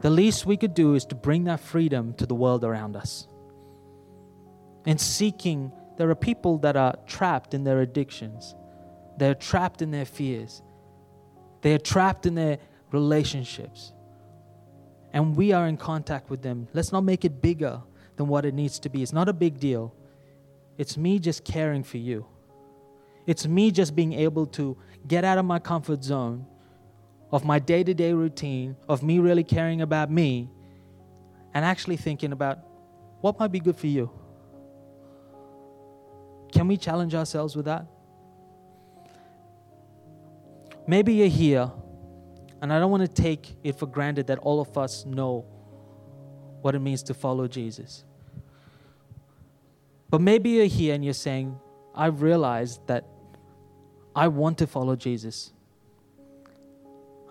The 0.00 0.10
least 0.10 0.46
we 0.46 0.56
could 0.56 0.74
do 0.74 0.94
is 0.94 1.04
to 1.06 1.14
bring 1.14 1.44
that 1.44 1.60
freedom 1.60 2.14
to 2.14 2.26
the 2.26 2.34
world 2.34 2.64
around 2.64 2.96
us. 2.96 3.26
And 4.86 5.00
seeking, 5.00 5.72
there 5.96 6.10
are 6.10 6.14
people 6.14 6.58
that 6.58 6.76
are 6.76 6.94
trapped 7.06 7.54
in 7.54 7.64
their 7.64 7.80
addictions, 7.80 8.54
they're 9.18 9.34
trapped 9.34 9.82
in 9.82 9.90
their 9.90 10.04
fears, 10.04 10.62
they're 11.62 11.78
trapped 11.78 12.26
in 12.26 12.34
their 12.34 12.58
relationships. 12.92 13.92
And 15.12 15.36
we 15.36 15.52
are 15.52 15.68
in 15.68 15.76
contact 15.76 16.28
with 16.28 16.42
them. 16.42 16.66
Let's 16.72 16.90
not 16.90 17.02
make 17.04 17.24
it 17.24 17.40
bigger 17.40 17.80
than 18.16 18.26
what 18.26 18.44
it 18.44 18.52
needs 18.52 18.80
to 18.80 18.88
be. 18.88 19.00
It's 19.00 19.12
not 19.12 19.28
a 19.28 19.32
big 19.32 19.60
deal. 19.60 19.94
It's 20.76 20.96
me 20.96 21.20
just 21.20 21.44
caring 21.44 21.84
for 21.84 21.98
you. 21.98 22.26
It's 23.24 23.46
me 23.46 23.70
just 23.70 23.94
being 23.94 24.12
able 24.12 24.46
to 24.58 24.76
get 25.06 25.24
out 25.24 25.38
of 25.38 25.44
my 25.44 25.60
comfort 25.60 26.02
zone 26.02 26.46
of 27.34 27.44
my 27.44 27.58
day 27.58 27.82
to 27.82 27.92
day 27.92 28.12
routine, 28.12 28.76
of 28.88 29.02
me 29.02 29.18
really 29.18 29.42
caring 29.42 29.80
about 29.80 30.08
me, 30.08 30.48
and 31.52 31.64
actually 31.64 31.96
thinking 31.96 32.30
about 32.30 32.60
what 33.22 33.40
might 33.40 33.50
be 33.50 33.58
good 33.58 33.74
for 33.74 33.88
you. 33.88 34.08
Can 36.52 36.68
we 36.68 36.76
challenge 36.76 37.12
ourselves 37.12 37.56
with 37.56 37.64
that? 37.64 37.86
Maybe 40.86 41.14
you're 41.14 41.28
here, 41.28 41.70
and 42.60 42.72
I 42.72 42.78
don't 42.78 42.90
want 42.90 43.02
to 43.02 43.22
take 43.22 43.56
it 43.62 43.78
for 43.78 43.86
granted 43.86 44.26
that 44.26 44.38
all 44.38 44.60
of 44.60 44.76
us 44.76 45.04
know 45.06 45.46
what 46.60 46.74
it 46.74 46.80
means 46.80 47.02
to 47.04 47.14
follow 47.14 47.48
Jesus. 47.48 48.04
But 50.10 50.20
maybe 50.20 50.50
you're 50.50 50.66
here 50.66 50.94
and 50.94 51.04
you're 51.04 51.14
saying, 51.14 51.58
I've 51.94 52.22
realized 52.22 52.86
that 52.86 53.06
I 54.14 54.28
want 54.28 54.58
to 54.58 54.66
follow 54.66 54.94
Jesus. 54.94 55.52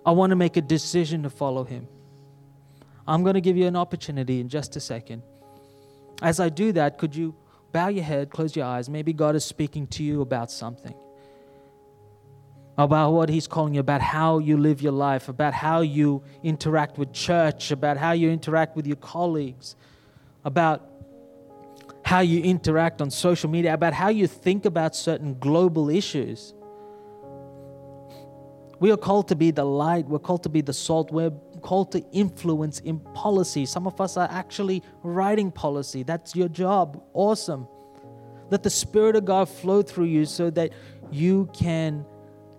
I 0.06 0.12
want 0.12 0.32
to 0.32 0.36
make 0.36 0.58
a 0.58 0.62
decision 0.62 1.24
to 1.24 1.30
follow 1.30 1.64
him. 1.64 1.88
I'm 3.08 3.24
going 3.24 3.36
to 3.36 3.42
give 3.42 3.58
you 3.58 3.68
an 3.68 3.76
opportunity 3.76 4.40
in 4.40 4.50
just 4.50 4.76
a 4.76 4.80
second. 4.80 5.24
As 6.22 6.40
I 6.40 6.50
do 6.50 6.72
that, 6.74 6.98
could 6.98 7.16
you 7.16 7.36
bow 7.72 7.88
your 7.88 8.04
head, 8.04 8.30
close 8.30 8.56
your 8.56 8.66
eyes? 8.66 8.90
Maybe 8.90 9.14
God 9.14 9.36
is 9.36 9.46
speaking 9.46 9.88
to 9.88 10.04
you 10.04 10.22
about 10.22 10.52
something. 10.52 10.96
About 12.78 13.12
what 13.12 13.30
He's 13.30 13.48
calling 13.48 13.76
you, 13.76 13.80
about 13.80 14.02
how 14.02 14.40
you 14.40 14.58
live 14.58 14.82
your 14.82 14.94
life, 14.94 15.30
about 15.30 15.54
how 15.54 15.82
you 15.82 16.24
interact 16.42 16.98
with 16.98 17.14
church, 17.14 17.72
about 17.72 17.98
how 17.98 18.14
you 18.14 18.32
interact 18.32 18.76
with 18.76 18.88
your 18.88 18.96
colleagues, 18.98 19.76
about 20.44 20.90
how 22.04 22.20
you 22.20 22.42
interact 22.42 23.02
on 23.02 23.10
social 23.10 23.50
media, 23.50 23.74
about 23.74 23.94
how 23.94 24.10
you 24.10 24.28
think 24.28 24.66
about 24.66 24.96
certain 24.96 25.38
global 25.40 25.90
issues. 25.90 26.54
We 28.80 28.92
are 28.92 28.98
called 28.98 29.30
to 29.30 29.36
be 29.36 29.52
the 29.52 29.64
light. 29.64 30.08
We're 30.08 30.20
called 30.20 30.44
to 30.44 30.50
be 30.50 30.60
the 30.60 30.74
salt. 30.74 31.12
We're 31.12 31.32
called 31.62 31.94
to 31.94 32.04
influence 32.12 32.80
in 32.82 33.00
policy. 33.00 33.66
Some 33.66 33.88
of 33.88 34.02
us 34.02 34.18
are 34.18 34.28
actually 34.30 34.84
writing 35.04 35.52
policy. 35.52 36.04
That's 36.04 36.36
your 36.36 36.50
job. 36.50 37.02
Awesome. 37.14 37.68
Let 38.50 38.64
the 38.64 38.70
Spirit 38.70 39.16
of 39.16 39.24
God 39.24 39.48
flow 39.48 39.82
through 39.82 40.06
you 40.06 40.26
so 40.26 40.50
that 40.50 40.74
you 41.12 41.50
can 41.54 42.06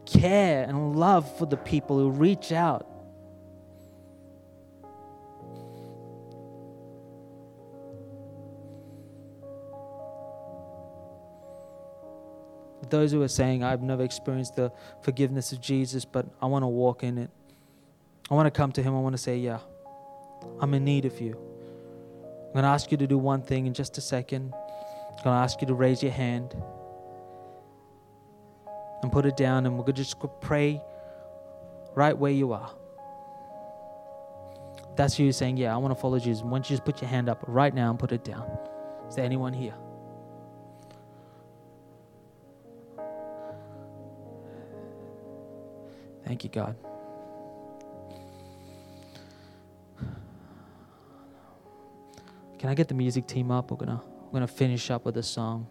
care 0.07 0.65
and 0.65 0.97
love 0.97 1.39
for 1.39 1.47
the 1.47 1.57
people 1.57 1.99
who 1.99 2.11
reach 2.11 2.53
out. 2.53 2.87
those 12.91 13.11
who 13.11 13.23
are 13.23 13.29
saying, 13.29 13.65
I've 13.65 13.83
never 13.83 14.05
experienced 14.05 14.55
the 14.55 14.71
forgiveness 15.03 15.51
of 15.51 15.61
Jesus, 15.61 16.05
but 16.05 16.27
I 16.41 16.47
want 16.47 16.63
to 16.63 16.69
walk 16.69 17.03
in 17.03 17.19
it. 17.19 17.31
I 18.31 18.35
want 18.35 18.47
to 18.47 18.51
come 18.51 18.71
to 18.73 18.83
Him. 18.83 18.95
I 18.95 19.01
want 19.01 19.15
to 19.15 19.19
say, 19.19 19.39
Yeah, 19.39 19.59
I'm 20.61 20.73
in 20.75 20.85
need 20.85 21.05
of 21.05 21.21
you. 21.21 21.33
I'm 21.33 22.53
going 22.53 22.63
to 22.63 22.69
ask 22.69 22.93
you 22.93 22.97
to 22.99 23.07
do 23.07 23.19
one 23.19 23.43
thing 23.43 23.67
in 23.67 23.75
just 23.75 23.99
a 23.99 24.01
second. 24.01 24.55
I'm 24.55 25.25
going 25.25 25.37
to 25.37 25.43
ask 25.43 25.61
you 25.61 25.67
to 25.67 25.75
raise 25.75 26.03
your 26.03 26.13
hand 26.13 26.55
and 29.05 29.13
put 29.13 29.27
it 29.27 29.37
down, 29.37 29.67
and 29.67 29.77
we're 29.77 29.85
going 29.85 29.95
to 29.95 30.03
just 30.03 30.17
pray 30.41 30.83
right 31.95 32.17
where 32.17 32.33
you 32.33 32.53
are. 32.53 32.75
That's 34.97 35.19
you 35.19 35.31
saying, 35.33 35.57
Yeah, 35.59 35.75
I 35.75 35.77
want 35.77 35.95
to 35.95 36.01
follow 36.01 36.19
Jesus. 36.19 36.43
Why 36.43 36.51
don't 36.51 36.71
you 36.71 36.75
just 36.75 36.85
put 36.85 37.01
your 37.01 37.11
hand 37.11 37.29
up 37.29 37.45
right 37.47 37.75
now 37.75 37.91
and 37.91 37.99
put 37.99 38.13
it 38.13 38.25
down? 38.25 38.47
Is 39.09 39.17
there 39.17 39.25
anyone 39.25 39.53
here? 39.53 39.75
Thank 46.25 46.43
you, 46.43 46.51
God. 46.51 46.75
Can 52.59 52.71
I 52.71 52.75
get 52.75 52.89
the 52.89 52.95
music 52.95 53.27
team 53.27 53.51
up? 53.51 53.71
We're 53.71 53.77
gonna 53.77 54.01
we're 54.27 54.39
gonna 54.39 54.47
finish 54.47 54.91
up 54.91 55.05
with 55.05 55.19
a 55.19 55.23
song. 55.23 55.67